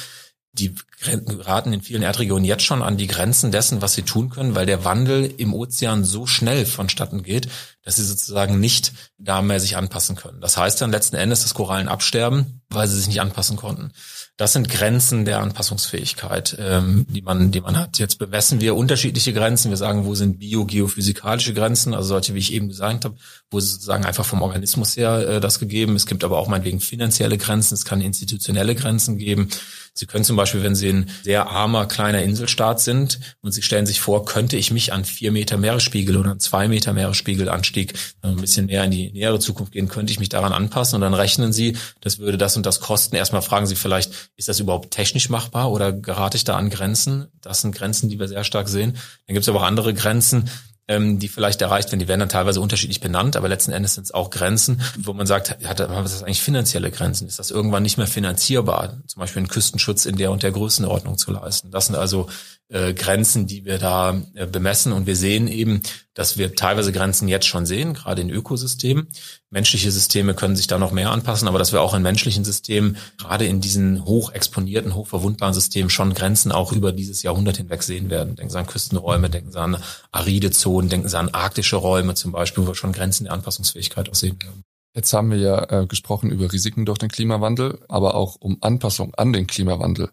die 0.59 0.75
geraten 1.05 1.73
in 1.73 1.81
vielen 1.81 2.01
Erdregionen 2.01 2.45
jetzt 2.45 2.63
schon 2.63 2.81
an 2.81 2.97
die 2.97 3.07
Grenzen 3.07 3.51
dessen, 3.51 3.81
was 3.81 3.93
sie 3.93 4.03
tun 4.03 4.29
können, 4.29 4.55
weil 4.55 4.65
der 4.65 4.83
Wandel 4.83 5.33
im 5.37 5.53
Ozean 5.53 6.03
so 6.03 6.25
schnell 6.25 6.65
vonstatten 6.65 7.23
geht, 7.23 7.49
dass 7.87 7.95
sie 7.95 8.03
sozusagen 8.03 8.59
nicht 8.59 8.91
da 9.17 9.41
mehr 9.41 9.61
sich 9.61 9.77
anpassen 9.77 10.17
können. 10.17 10.41
Das 10.41 10.57
heißt 10.57 10.81
dann 10.81 10.91
letzten 10.91 11.15
Endes, 11.15 11.43
dass 11.43 11.53
Korallen 11.53 11.87
absterben, 11.87 12.59
weil 12.67 12.85
sie 12.85 12.97
sich 12.97 13.07
nicht 13.07 13.21
anpassen 13.21 13.55
konnten. 13.55 13.93
Das 14.35 14.51
sind 14.51 14.67
Grenzen 14.67 15.23
der 15.23 15.39
Anpassungsfähigkeit, 15.39 16.57
ähm, 16.59 17.07
die 17.09 17.21
man, 17.21 17.49
die 17.49 17.61
man 17.61 17.77
hat. 17.77 17.97
Jetzt 17.97 18.19
bemessen 18.19 18.59
wir 18.59 18.75
unterschiedliche 18.75 19.31
Grenzen. 19.31 19.69
Wir 19.69 19.77
sagen, 19.77 20.05
wo 20.05 20.15
sind 20.15 20.37
biogeophysikalische 20.37 21.53
Grenzen, 21.53 21.93
also 21.93 22.09
solche, 22.09 22.35
wie 22.35 22.39
ich 22.39 22.51
eben 22.51 22.67
gesagt 22.67 23.05
habe, 23.05 23.15
wo 23.49 23.57
es 23.57 23.71
sozusagen 23.71 24.05
einfach 24.05 24.25
vom 24.25 24.41
Organismus 24.41 24.97
her 24.97 25.27
äh, 25.27 25.39
das 25.39 25.57
gegeben. 25.57 25.95
Es 25.95 26.07
gibt 26.07 26.25
aber 26.25 26.37
auch 26.39 26.49
meinetwegen 26.49 26.81
finanzielle 26.81 27.37
Grenzen. 27.37 27.73
Es 27.73 27.85
kann 27.85 28.01
institutionelle 28.01 28.75
Grenzen 28.75 29.17
geben. 29.17 29.47
Sie 29.93 30.05
können 30.05 30.23
zum 30.23 30.35
Beispiel, 30.35 30.61
wenn 30.61 30.75
Sie 30.75 30.89
ein 30.89 31.09
sehr 31.23 31.49
armer 31.49 31.87
kleiner 31.87 32.21
Inselstaat 32.21 32.79
sind 32.79 33.19
und 33.41 33.53
Sie 33.53 33.63
stellen 33.63 33.87
sich 33.87 33.99
vor, 33.99 34.25
könnte 34.25 34.55
ich 34.55 34.69
mich 34.69 34.93
an 34.93 35.05
vier 35.05 35.31
Meter 35.31 35.57
Meeresspiegel 35.57 36.17
oder 36.17 36.31
an 36.31 36.39
zwei 36.39 36.67
Meter 36.67 36.93
Meeresspiegelanstieg 37.77 37.93
ein 38.21 38.35
bisschen 38.37 38.65
näher 38.65 38.83
in 38.83 38.91
die 38.91 39.11
nähere 39.11 39.39
Zukunft 39.39 39.71
gehen, 39.71 39.87
könnte 39.87 40.11
ich 40.11 40.19
mich 40.19 40.29
daran 40.29 40.53
anpassen 40.53 40.95
und 40.95 41.01
dann 41.01 41.13
rechnen 41.13 41.53
Sie, 41.53 41.77
das 42.01 42.19
würde 42.19 42.37
das 42.37 42.57
und 42.57 42.65
das 42.65 42.79
kosten. 42.79 43.15
Erstmal 43.15 43.41
fragen 43.41 43.67
Sie 43.67 43.75
vielleicht, 43.75 44.11
ist 44.35 44.47
das 44.47 44.59
überhaupt 44.59 44.91
technisch 44.91 45.29
machbar 45.29 45.71
oder 45.71 45.91
gerate 45.91 46.37
ich 46.37 46.43
da 46.43 46.55
an 46.55 46.69
Grenzen? 46.69 47.27
Das 47.41 47.61
sind 47.61 47.75
Grenzen, 47.75 48.09
die 48.09 48.19
wir 48.19 48.27
sehr 48.27 48.43
stark 48.43 48.67
sehen. 48.67 48.97
Dann 49.27 49.33
gibt 49.33 49.43
es 49.43 49.49
aber 49.49 49.59
auch 49.59 49.65
andere 49.65 49.93
Grenzen, 49.93 50.49
ähm, 50.89 51.19
die 51.19 51.27
vielleicht 51.27 51.61
erreicht 51.61 51.91
werden. 51.91 51.99
Die 51.99 52.07
werden 52.07 52.21
dann 52.21 52.29
teilweise 52.29 52.61
unterschiedlich 52.61 53.01
benannt, 53.01 53.35
aber 53.35 53.49
letzten 53.49 53.71
Endes 53.71 53.95
sind 53.95 54.05
es 54.05 54.13
auch 54.13 54.29
Grenzen, 54.29 54.81
wo 54.97 55.13
man 55.13 55.27
sagt, 55.27 55.57
hat, 55.65 55.79
was 55.79 56.13
ist 56.13 56.23
eigentlich 56.23 56.41
finanzielle 56.41 56.91
Grenzen? 56.91 57.27
Ist 57.27 57.39
das 57.39 57.51
irgendwann 57.51 57.83
nicht 57.83 57.97
mehr 57.97 58.07
finanzierbar, 58.07 58.97
zum 59.05 59.19
Beispiel 59.19 59.41
einen 59.41 59.49
Küstenschutz 59.49 60.05
in 60.05 60.15
der 60.15 60.31
und 60.31 60.43
der 60.43 60.51
Größenordnung 60.51 61.17
zu 61.17 61.31
leisten? 61.31 61.71
Das 61.71 61.87
sind 61.87 61.95
also 61.95 62.29
äh, 62.69 62.93
Grenzen, 62.93 63.47
die 63.47 63.63
wir 63.63 63.77
da 63.77 64.21
äh, 64.33 64.45
bemessen. 64.45 64.91
Und 64.91 65.07
wir 65.07 65.15
sehen 65.15 65.47
eben, 65.47 65.81
dass 66.13 66.37
wir 66.37 66.55
teilweise 66.55 66.91
Grenzen 66.91 67.27
jetzt 67.27 67.47
schon 67.47 67.65
sehen, 67.65 67.93
gerade 67.93 68.21
in 68.21 68.29
Ökosystemen. 68.29 69.07
Menschliche 69.49 69.91
Systeme 69.91 70.33
können 70.33 70.55
sich 70.55 70.67
da 70.67 70.77
noch 70.77 70.91
mehr 70.91 71.11
anpassen, 71.11 71.47
aber 71.47 71.59
dass 71.59 71.71
wir 71.71 71.81
auch 71.81 71.93
in 71.93 72.01
menschlichen 72.01 72.43
Systemen, 72.43 72.97
gerade 73.17 73.45
in 73.45 73.61
diesen 73.61 74.03
hoch 74.03 74.33
exponierten, 74.33 74.95
hoch 74.95 75.07
Systemen 75.53 75.89
schon 75.89 76.13
Grenzen 76.13 76.51
auch 76.51 76.73
über 76.73 76.91
dieses 76.91 77.23
Jahrhundert 77.23 77.57
hinweg 77.57 77.83
sehen 77.83 78.09
werden. 78.09 78.35
Denken 78.35 78.51
Sie 78.51 78.59
an 78.59 78.67
Küstenräume, 78.67 79.29
denken 79.29 79.51
Sie 79.51 79.59
an 79.59 79.77
aride 80.11 80.51
Zonen, 80.51 80.89
denken 80.89 81.07
Sie 81.07 81.17
an 81.17 81.29
arktische 81.29 81.77
Räume 81.77 82.15
zum 82.15 82.33
Beispiel, 82.33 82.63
wo 82.63 82.69
wir 82.69 82.75
schon 82.75 82.91
Grenzen 82.91 83.25
der 83.25 83.33
Anpassungsfähigkeit 83.33 84.09
auch 84.09 84.15
sehen 84.15 84.41
werden. 84.41 84.63
Jetzt 84.93 85.13
haben 85.13 85.29
wir 85.29 85.37
ja 85.37 85.81
äh, 85.83 85.85
gesprochen 85.85 86.31
über 86.31 86.51
Risiken 86.51 86.85
durch 86.85 86.97
den 86.97 87.09
Klimawandel, 87.09 87.79
aber 87.87 88.15
auch 88.15 88.35
um 88.39 88.57
Anpassung 88.61 89.13
an 89.13 89.31
den 89.31 89.45
Klimawandel. 89.45 90.09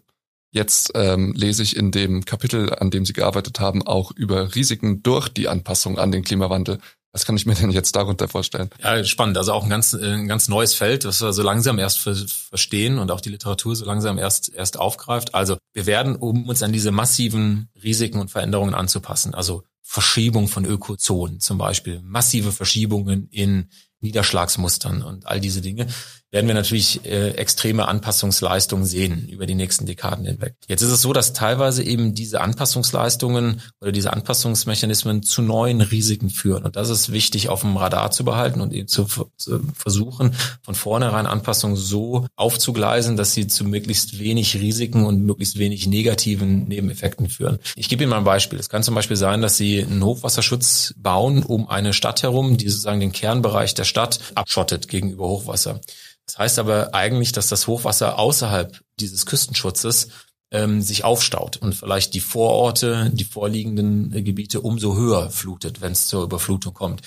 Jetzt 0.55 0.93
ähm, 0.95 1.33
lese 1.35 1.63
ich 1.63 1.75
in 1.75 1.91
dem 1.91 2.23
Kapitel, 2.23 2.73
an 2.73 2.89
dem 2.89 3.05
Sie 3.05 3.11
gearbeitet 3.11 3.59
haben, 3.59 3.85
auch 3.85 4.11
über 4.11 4.55
Risiken 4.55 5.03
durch 5.03 5.27
die 5.27 5.49
Anpassung 5.49 5.99
an 5.99 6.13
den 6.13 6.23
Klimawandel. 6.23 6.79
Was 7.11 7.25
kann 7.25 7.35
ich 7.35 7.45
mir 7.45 7.55
denn 7.55 7.71
jetzt 7.71 7.93
darunter 7.93 8.29
vorstellen? 8.29 8.69
Ja, 8.81 9.03
spannend. 9.03 9.37
Also 9.37 9.51
auch 9.51 9.65
ein 9.65 9.69
ganz, 9.69 9.91
äh, 9.91 10.13
ein 10.13 10.29
ganz 10.29 10.47
neues 10.47 10.73
Feld, 10.73 11.03
das 11.03 11.21
wir 11.21 11.33
so 11.33 11.43
langsam 11.43 11.77
erst 11.77 11.99
verstehen 11.99 12.99
und 12.99 13.11
auch 13.11 13.19
die 13.19 13.31
Literatur 13.31 13.75
so 13.75 13.83
langsam 13.83 14.17
erst, 14.17 14.47
erst 14.55 14.79
aufgreift. 14.79 15.35
Also 15.35 15.57
wir 15.73 15.87
werden, 15.87 16.15
um 16.15 16.47
uns 16.47 16.63
an 16.63 16.71
diese 16.71 16.91
massiven 16.91 17.67
Risiken 17.83 18.21
und 18.21 18.31
Veränderungen 18.31 18.75
anzupassen, 18.75 19.33
also 19.33 19.63
Verschiebung 19.81 20.47
von 20.47 20.63
Ökozonen 20.63 21.41
zum 21.41 21.57
Beispiel, 21.57 22.01
massive 22.01 22.53
Verschiebungen 22.53 23.27
in 23.29 23.69
Niederschlagsmustern 23.99 25.01
und 25.01 25.25
all 25.25 25.41
diese 25.41 25.61
Dinge, 25.61 25.87
werden 26.35 26.47
wir 26.47 26.53
natürlich 26.53 27.05
äh, 27.05 27.29
extreme 27.29 27.87
Anpassungsleistungen 27.87 28.85
sehen 28.85 29.29
über 29.29 29.45
die 29.45 29.55
nächsten 29.55 29.85
Dekaden 29.85 30.25
hinweg. 30.25 30.55
Jetzt 30.67 30.81
ist 30.81 30.91
es 30.91 31.01
so, 31.01 31.13
dass 31.13 31.31
teilweise 31.31 31.81
eben 31.81 32.13
diese 32.13 32.41
Anpassungsleistungen 32.41 33.61
oder 33.79 33.93
diese 33.93 34.11
Anpassungsmechanismen 34.11 35.23
zu 35.23 35.41
neuen 35.41 35.79
Risiken 35.79 36.29
führen. 36.29 36.65
Und 36.65 36.75
das 36.75 36.89
ist 36.89 37.13
wichtig 37.13 37.47
auf 37.47 37.61
dem 37.61 37.77
Radar 37.77 38.11
zu 38.11 38.25
behalten 38.25 38.59
und 38.59 38.73
eben 38.73 38.89
zu, 38.89 39.07
zu 39.37 39.61
versuchen, 39.77 40.35
von 40.61 40.75
vornherein 40.75 41.25
Anpassungen 41.25 41.77
so 41.77 42.27
aufzugleisen, 42.35 43.15
dass 43.15 43.33
sie 43.33 43.47
zu 43.47 43.63
möglichst 43.63 44.19
wenig 44.19 44.57
Risiken 44.57 45.05
und 45.05 45.25
möglichst 45.25 45.57
wenig 45.57 45.87
negativen 45.87 46.67
Nebeneffekten 46.67 47.29
führen. 47.29 47.59
Ich 47.77 47.87
gebe 47.87 48.03
Ihnen 48.03 48.09
mal 48.09 48.17
ein 48.17 48.25
Beispiel. 48.25 48.59
Es 48.59 48.67
kann 48.67 48.83
zum 48.83 48.93
Beispiel 48.93 49.15
sein, 49.15 49.41
dass 49.41 49.55
Sie 49.55 49.81
einen 49.81 50.03
Hochwasserschutz 50.03 50.95
bauen 50.97 51.43
um 51.43 51.69
eine 51.69 51.93
Stadt 51.93 52.23
herum, 52.23 52.57
die 52.57 52.67
sozusagen 52.67 52.99
den 52.99 53.13
Kernbereich 53.13 53.73
der 53.73 53.85
Stadt 53.85 54.19
abschottet 54.35 54.89
gegenüber 54.89 55.29
Hochwasser. 55.29 55.79
Das 56.25 56.37
heißt 56.37 56.59
aber 56.59 56.93
eigentlich, 56.93 57.31
dass 57.31 57.47
das 57.47 57.67
Hochwasser 57.67 58.17
außerhalb 58.17 58.79
dieses 58.99 59.25
Küstenschutzes 59.25 60.09
ähm, 60.51 60.81
sich 60.81 61.03
aufstaut 61.03 61.57
und 61.57 61.73
vielleicht 61.73 62.13
die 62.13 62.19
Vororte, 62.19 63.11
die 63.13 63.23
vorliegenden 63.23 64.13
äh, 64.13 64.21
Gebiete 64.21 64.61
umso 64.61 64.95
höher 64.95 65.29
flutet, 65.29 65.81
wenn 65.81 65.91
es 65.91 66.07
zur 66.07 66.23
Überflutung 66.23 66.73
kommt. 66.73 67.01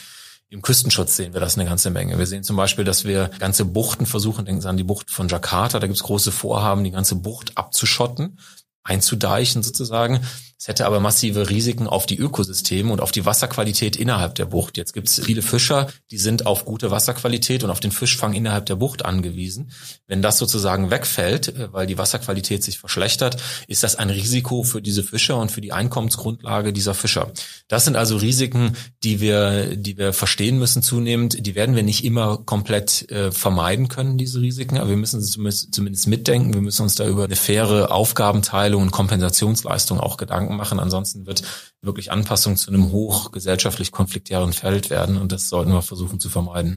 Im 0.51 0.63
Küstenschutz 0.63 1.17
sehen 1.17 1.35
wir 1.35 1.41
das 1.41 1.59
eine 1.59 1.69
ganze 1.69 1.91
Menge. 1.91 2.19
Wir 2.19 2.27
sehen 2.27 2.43
zum 2.43 2.57
Beispiel, 2.57 2.85
dass 2.85 3.05
wir 3.05 3.31
ganze 3.39 3.65
Buchten 3.67 4.07
versuchen, 4.07 4.47
denken 4.47 4.63
Sie 4.63 4.69
an 4.69 4.79
die 4.79 4.85
Bucht 4.85 5.11
von 5.11 5.29
Jakarta, 5.29 5.79
da 5.79 5.87
gibt 5.87 5.99
es 5.99 6.05
große 6.05 6.33
Vorhaben, 6.33 6.85
die 6.85 6.91
ganze 6.91 7.17
Bucht 7.17 7.57
abzuschotten, 7.57 8.39
einzudeichen 8.89 9.63
sozusagen. 9.63 10.21
Es 10.61 10.67
hätte 10.67 10.87
aber 10.87 10.99
massive 10.99 11.51
Risiken 11.51 11.87
auf 11.87 12.07
die 12.07 12.19
Ökosysteme 12.19 12.93
und 12.93 13.01
auf 13.01 13.13
die 13.13 13.25
Wasserqualität 13.25 13.95
innerhalb 13.95 14.35
der 14.35 14.47
Bucht. 14.47 14.77
Jetzt 14.77 14.93
gibt 14.93 15.09
es 15.09 15.25
viele 15.25 15.41
Fischer, 15.41 15.87
die 16.11 16.19
sind 16.19 16.47
auf 16.47 16.65
gute 16.65 16.91
Wasserqualität 16.91 17.63
und 17.63 17.71
auf 17.71 17.79
den 17.79 17.93
Fischfang 17.93 18.33
innerhalb 18.33 18.67
der 18.67 18.75
Bucht 18.75 19.05
angewiesen. 19.05 19.71
Wenn 20.09 20.21
das 20.21 20.37
sozusagen 20.37 20.91
wegfällt, 20.91 21.49
äh, 21.49 21.73
weil 21.73 21.87
die 21.87 21.97
Wasserqualität 21.97 22.65
sich 22.65 22.81
verschlechtert, 22.81 23.41
ist 23.69 23.85
das 23.85 23.95
ein 23.95 24.11
Risiko 24.11 24.65
für 24.65 24.83
diese 24.83 25.05
Fischer 25.05 25.37
und 25.37 25.53
für 25.53 25.61
die 25.61 25.73
Einkommensgrundlage 25.73 26.73
dieser 26.73 26.95
Fischer. 26.95 27.31
Das 27.69 27.85
sind 27.85 27.95
also 27.95 28.17
Risiken, 28.17 28.77
die 29.05 29.21
wir, 29.21 29.77
die 29.77 29.97
wir 29.97 30.13
verstehen 30.13 30.59
müssen 30.59 30.83
zunehmend. 30.83 31.47
Die 31.47 31.55
werden 31.55 31.77
wir 31.77 31.85
nicht 31.85 32.05
immer 32.05 32.39
komplett 32.39 33.09
äh, 33.13 33.31
vermeiden 33.31 33.87
können, 33.87 34.19
diese 34.19 34.41
Risiken, 34.41 34.79
aber 34.79 34.91
wir 34.91 34.97
müssen 34.97 35.21
sie 35.21 35.31
zumindest, 35.31 35.73
zumindest 35.73 36.09
mitdenken. 36.09 36.53
Wir 36.53 36.63
müssen 36.63 36.83
uns 36.83 36.97
da 36.97 37.07
über 37.07 37.25
eine 37.25 37.37
faire 37.37 37.93
Aufgabenteilung 37.93 38.78
und 38.79 38.91
Kompensationsleistung 38.91 40.01
auch 40.01 40.17
Gedanken 40.17 40.39
Gedanken 40.39 40.57
machen. 40.57 40.81
Ansonsten 40.81 41.27
wird 41.27 41.43
wirklich 41.83 42.11
Anpassung 42.13 42.57
zu 42.57 42.71
einem 42.71 42.91
hochgesellschaftlich 42.93 43.93
konfliktären 43.93 44.53
Feld 44.53 44.91
werden 44.91 45.17
und 45.19 45.33
das 45.33 45.49
sollten 45.49 45.73
wir 45.73 45.83
versuchen 45.83 46.21
zu 46.21 46.29
vermeiden. 46.29 46.75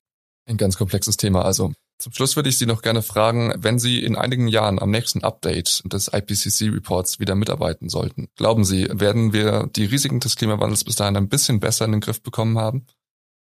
Ein 0.50 0.58
ganz 0.58 0.78
komplexes 0.78 1.18
Thema. 1.18 1.44
Also 1.44 1.72
zum 2.00 2.14
Schluss 2.14 2.36
würde 2.36 2.50
ich 2.50 2.58
Sie 2.58 2.66
noch 2.66 2.82
gerne 2.82 3.04
fragen, 3.04 3.54
wenn 3.58 3.78
Sie 3.78 4.04
in 4.04 4.16
einigen 4.16 4.48
Jahren 4.48 4.80
am 4.80 4.90
nächsten 4.90 5.24
Update 5.24 5.84
des 5.86 6.10
IPCC-Reports 6.12 7.20
wieder 7.20 7.36
mitarbeiten 7.36 7.90
sollten, 7.90 8.28
glauben 8.36 8.66
Sie, 8.66 8.88
werden 8.92 9.34
wir 9.34 9.70
die 9.76 9.86
Risiken 9.86 10.20
des 10.20 10.36
Klimawandels 10.36 10.84
bis 10.84 10.96
dahin 10.96 11.16
ein 11.16 11.30
bisschen 11.30 11.60
besser 11.60 11.86
in 11.86 11.92
den 11.92 12.02
Griff 12.02 12.24
bekommen 12.24 12.58
haben? 12.58 12.88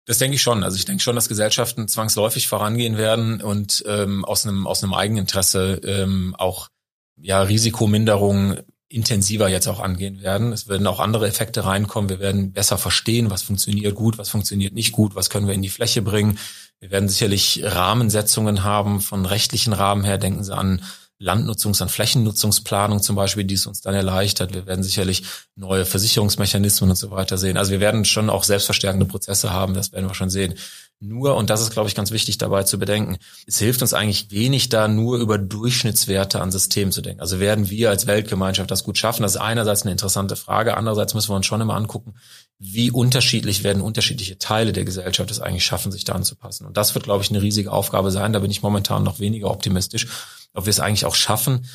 Das 0.05 0.17
denke 0.17 0.35
ich 0.35 0.41
schon. 0.41 0.63
Also 0.63 0.75
ich 0.75 0.83
denke 0.83 1.01
schon, 1.01 1.15
dass 1.15 1.29
Gesellschaften 1.29 1.87
zwangsläufig 1.87 2.49
vorangehen 2.49 2.97
werden 2.97 3.41
und 3.41 3.85
ähm, 3.87 4.25
aus 4.25 4.45
einem 4.45 4.67
aus 4.67 4.83
einem 4.83 4.93
Eigeninteresse 4.93 5.79
ähm, 5.85 6.35
auch 6.37 6.67
ja 7.21 7.41
Risikominderung 7.41 8.57
intensiver 8.89 9.47
jetzt 9.47 9.67
auch 9.67 9.79
angehen 9.79 10.21
werden. 10.21 10.53
Es 10.53 10.67
werden 10.67 10.85
auch 10.85 10.99
andere 10.99 11.27
Effekte 11.27 11.65
reinkommen. 11.65 12.09
Wir 12.09 12.19
werden 12.19 12.51
besser 12.51 12.77
verstehen, 12.77 13.31
was 13.31 13.41
funktioniert 13.41 13.95
gut, 13.95 14.17
was 14.17 14.29
funktioniert 14.29 14.73
nicht 14.73 14.91
gut, 14.91 15.15
was 15.15 15.31
können 15.31 15.47
wir 15.47 15.55
in 15.55 15.63
die 15.63 15.69
Fläche 15.69 16.03
bringen. 16.03 16.37
Wir 16.79 16.91
werden 16.91 17.09
sicherlich 17.09 17.61
Rahmensetzungen 17.63 18.63
haben 18.63 19.01
von 19.01 19.25
rechtlichen 19.25 19.73
Rahmen 19.73 20.03
her. 20.03 20.19
Denken 20.19 20.43
Sie 20.43 20.55
an 20.55 20.81
Landnutzungs- 21.19 21.81
und 21.81 21.89
Flächennutzungsplanung 21.89 23.01
zum 23.01 23.15
Beispiel, 23.15 23.45
die 23.45 23.55
es 23.55 23.65
uns 23.65 23.81
dann 23.81 23.95
erleichtert. 23.95 24.53
Wir 24.53 24.65
werden 24.67 24.83
sicherlich 24.83 25.23
neue 25.55 25.85
Versicherungsmechanismen 25.85 26.89
und 26.89 26.95
so 26.95 27.11
weiter 27.11 27.37
sehen. 27.37 27.57
Also 27.57 27.71
wir 27.71 27.79
werden 27.79 28.05
schon 28.05 28.29
auch 28.29 28.43
selbstverstärkende 28.43 29.05
Prozesse 29.05 29.51
haben, 29.51 29.73
das 29.73 29.91
werden 29.91 30.07
wir 30.07 30.15
schon 30.15 30.29
sehen. 30.29 30.55
Nur, 31.05 31.35
und 31.35 31.49
das 31.49 31.59
ist, 31.59 31.71
glaube 31.71 31.89
ich, 31.89 31.95
ganz 31.95 32.11
wichtig 32.11 32.37
dabei 32.37 32.63
zu 32.63 32.79
bedenken, 32.79 33.17
es 33.45 33.59
hilft 33.59 33.81
uns 33.81 33.93
eigentlich 33.93 34.31
wenig 34.31 34.69
da 34.69 34.87
nur 34.87 35.17
über 35.17 35.37
Durchschnittswerte 35.37 36.39
an 36.39 36.49
Systemen 36.49 36.93
zu 36.93 37.01
denken. 37.01 37.19
Also 37.19 37.41
werden 37.41 37.69
wir 37.69 37.89
als 37.89 38.07
Weltgemeinschaft 38.07 38.71
das 38.71 38.85
gut 38.85 38.97
schaffen? 38.97 39.23
Das 39.23 39.35
ist 39.35 39.41
einerseits 39.41 39.81
eine 39.81 39.91
interessante 39.91 40.37
Frage, 40.37 40.77
andererseits 40.77 41.13
müssen 41.13 41.29
wir 41.31 41.35
uns 41.35 41.45
schon 41.45 41.59
immer 41.59 41.75
angucken, 41.75 42.15
wie 42.57 42.89
unterschiedlich 42.89 43.65
werden 43.65 43.81
unterschiedliche 43.81 44.37
Teile 44.37 44.71
der 44.71 44.85
Gesellschaft 44.85 45.29
es 45.29 45.41
eigentlich 45.41 45.65
schaffen, 45.65 45.91
sich 45.91 46.05
da 46.05 46.13
anzupassen. 46.13 46.65
Und 46.65 46.77
das 46.77 46.95
wird, 46.95 47.03
glaube 47.03 47.21
ich, 47.21 47.29
eine 47.29 47.41
riesige 47.41 47.73
Aufgabe 47.73 48.09
sein. 48.09 48.31
Da 48.31 48.39
bin 48.39 48.49
ich 48.49 48.61
momentan 48.61 49.03
noch 49.03 49.19
weniger 49.19 49.51
optimistisch, 49.51 50.07
ob 50.53 50.65
wir 50.65 50.71
es 50.71 50.79
eigentlich 50.79 51.05
auch 51.05 51.15
schaffen, 51.15 51.65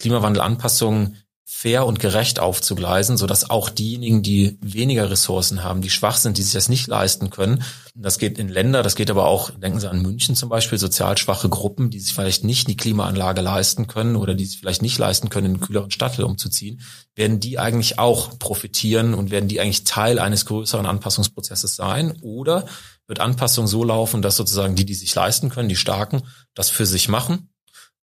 Klimawandelanpassungen 0.00 1.18
fair 1.46 1.84
und 1.84 2.00
gerecht 2.00 2.40
aufzugleisen, 2.40 3.18
so 3.18 3.26
dass 3.26 3.50
auch 3.50 3.68
diejenigen, 3.68 4.22
die 4.22 4.58
weniger 4.62 5.10
Ressourcen 5.10 5.62
haben, 5.62 5.82
die 5.82 5.90
schwach 5.90 6.16
sind, 6.16 6.38
die 6.38 6.42
sich 6.42 6.54
das 6.54 6.70
nicht 6.70 6.86
leisten 6.86 7.28
können, 7.28 7.62
das 7.94 8.18
geht 8.18 8.38
in 8.38 8.48
Länder, 8.48 8.82
das 8.82 8.96
geht 8.96 9.10
aber 9.10 9.26
auch, 9.26 9.50
denken 9.50 9.78
Sie 9.78 9.88
an 9.88 10.00
München 10.00 10.36
zum 10.36 10.48
Beispiel, 10.48 10.78
sozial 10.78 11.18
schwache 11.18 11.50
Gruppen, 11.50 11.90
die 11.90 12.00
sich 12.00 12.14
vielleicht 12.14 12.44
nicht 12.44 12.68
die 12.68 12.78
Klimaanlage 12.78 13.42
leisten 13.42 13.86
können 13.86 14.16
oder 14.16 14.34
die 14.34 14.46
sich 14.46 14.58
vielleicht 14.58 14.80
nicht 14.80 14.96
leisten 14.98 15.28
können, 15.28 15.46
in 15.46 15.52
einen 15.52 15.60
kühleren 15.60 15.90
Stadtteil 15.90 16.24
umzuziehen, 16.24 16.80
werden 17.14 17.40
die 17.40 17.58
eigentlich 17.58 17.98
auch 17.98 18.38
profitieren 18.38 19.12
und 19.12 19.30
werden 19.30 19.48
die 19.48 19.60
eigentlich 19.60 19.84
Teil 19.84 20.18
eines 20.18 20.46
größeren 20.46 20.86
Anpassungsprozesses 20.86 21.76
sein 21.76 22.18
oder 22.22 22.64
wird 23.06 23.20
Anpassung 23.20 23.66
so 23.66 23.84
laufen, 23.84 24.22
dass 24.22 24.36
sozusagen 24.36 24.76
die, 24.76 24.86
die 24.86 24.94
sich 24.94 25.14
leisten 25.14 25.50
können, 25.50 25.68
die 25.68 25.76
Starken, 25.76 26.22
das 26.54 26.70
für 26.70 26.86
sich 26.86 27.08
machen 27.08 27.50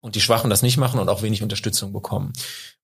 und 0.01 0.15
die 0.15 0.21
Schwachen 0.21 0.51
das 0.51 0.63
nicht 0.63 0.77
machen 0.77 1.01
und 1.01 1.09
auch 1.09 1.23
wenig 1.23 1.43
Unterstützung 1.43 1.93
bekommen. 1.93 2.33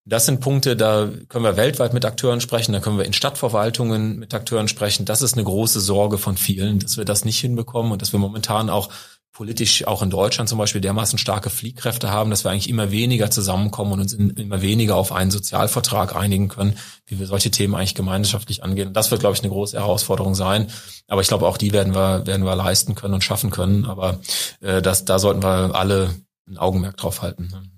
Das 0.09 0.25
sind 0.25 0.39
Punkte, 0.39 0.77
da 0.77 1.11
können 1.29 1.45
wir 1.45 1.57
weltweit 1.57 1.93
mit 1.93 2.05
Akteuren 2.05 2.41
sprechen, 2.41 2.73
da 2.73 2.79
können 2.79 2.97
wir 2.97 3.05
in 3.05 3.13
Stadtverwaltungen 3.13 4.21
mit 4.21 4.33
Akteuren 4.35 4.69
sprechen. 4.69 5.05
Das 5.05 5.21
ist 5.21 5.35
eine 5.35 5.43
große 5.43 5.81
Sorge 5.81 6.17
von 6.17 6.37
vielen, 6.37 6.79
dass 6.79 6.97
wir 6.97 7.05
das 7.05 7.25
nicht 7.25 7.41
hinbekommen 7.41 7.91
und 7.91 8.03
dass 8.03 8.13
wir 8.13 8.21
momentan 8.21 8.71
auch 8.71 8.89
politisch 9.33 9.85
auch 9.85 10.03
in 10.03 10.11
Deutschland 10.11 10.49
zum 10.49 10.59
Beispiel 10.59 10.81
dermaßen 10.81 11.19
starke 11.19 11.51
Fliehkräfte 11.51 12.09
haben, 12.09 12.31
dass 12.31 12.45
wir 12.45 12.53
eigentlich 12.53 12.71
immer 12.71 12.93
weniger 12.93 13.33
zusammenkommen 13.33 13.95
und 13.95 14.01
uns 14.01 14.13
immer 14.15 14.63
weniger 14.63 14.95
auf 14.95 15.11
einen 15.11 15.33
Sozialvertrag 15.33 16.15
einigen 16.15 16.49
können, 16.49 16.79
wie 17.07 17.19
wir 17.19 17.27
solche 17.27 17.51
Themen 17.51 17.75
eigentlich 17.75 17.97
gemeinschaftlich 17.97 18.63
angehen. 18.63 18.89
Und 18.89 18.95
das 18.97 19.11
wird, 19.11 19.21
glaube 19.21 19.35
ich, 19.35 19.43
eine 19.43 19.51
große 19.51 19.77
Herausforderung 19.77 20.37
sein. 20.37 20.69
Aber 21.09 21.21
ich 21.21 21.29
glaube, 21.29 21.49
auch 21.49 21.59
die 21.59 21.73
werden 21.73 21.97
wir, 21.97 22.27
werden 22.27 22.47
wir 22.47 22.55
leisten 22.55 22.95
können 22.95 23.13
und 23.13 23.25
schaffen 23.25 23.51
können. 23.51 23.85
Aber 23.87 24.21
äh, 24.61 24.81
das, 24.81 25.05
da 25.05 25.19
sollten 25.19 25.43
wir 25.43 25.75
alle 25.75 26.15
ein 26.49 26.59
Augenmerk 26.59 26.97
drauf 26.97 27.23
halten 27.23 27.76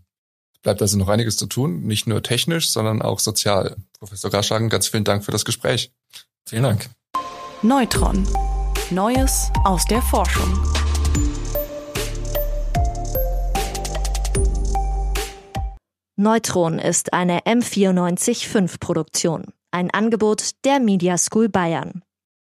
bleibt 0.63 0.83
also 0.83 0.97
noch 0.99 1.09
einiges 1.09 1.37
zu 1.37 1.47
tun, 1.47 1.83
nicht 1.83 2.07
nur 2.07 2.23
technisch, 2.23 2.69
sondern 2.69 3.03
auch 3.03 3.19
sozial. 3.19 3.77
Professor 3.99 4.31
Gaschhagen, 4.31 4.69
ganz 4.69 4.89
vielen 4.89 5.05
Dank 5.05 5.25
für 5.25 5.33
das 5.33 5.45
Gespräch. 5.45 5.93
Vielen 6.47 6.63
Dank. 6.63 6.91
Neutron. 7.63 8.27
Neues 8.91 9.51
aus 9.65 9.85
der 9.85 10.01
Forschung. 10.01 10.49
Neutron 16.17 16.81
ist 16.81 17.13
eine 17.13 17.41
M945 17.43 18.81
Produktion, 18.81 19.53
ein 19.71 19.91
Angebot 19.93 20.51
der 20.65 20.81
Media 20.81 21.17
School 21.17 21.49
Bayern. 21.49 22.03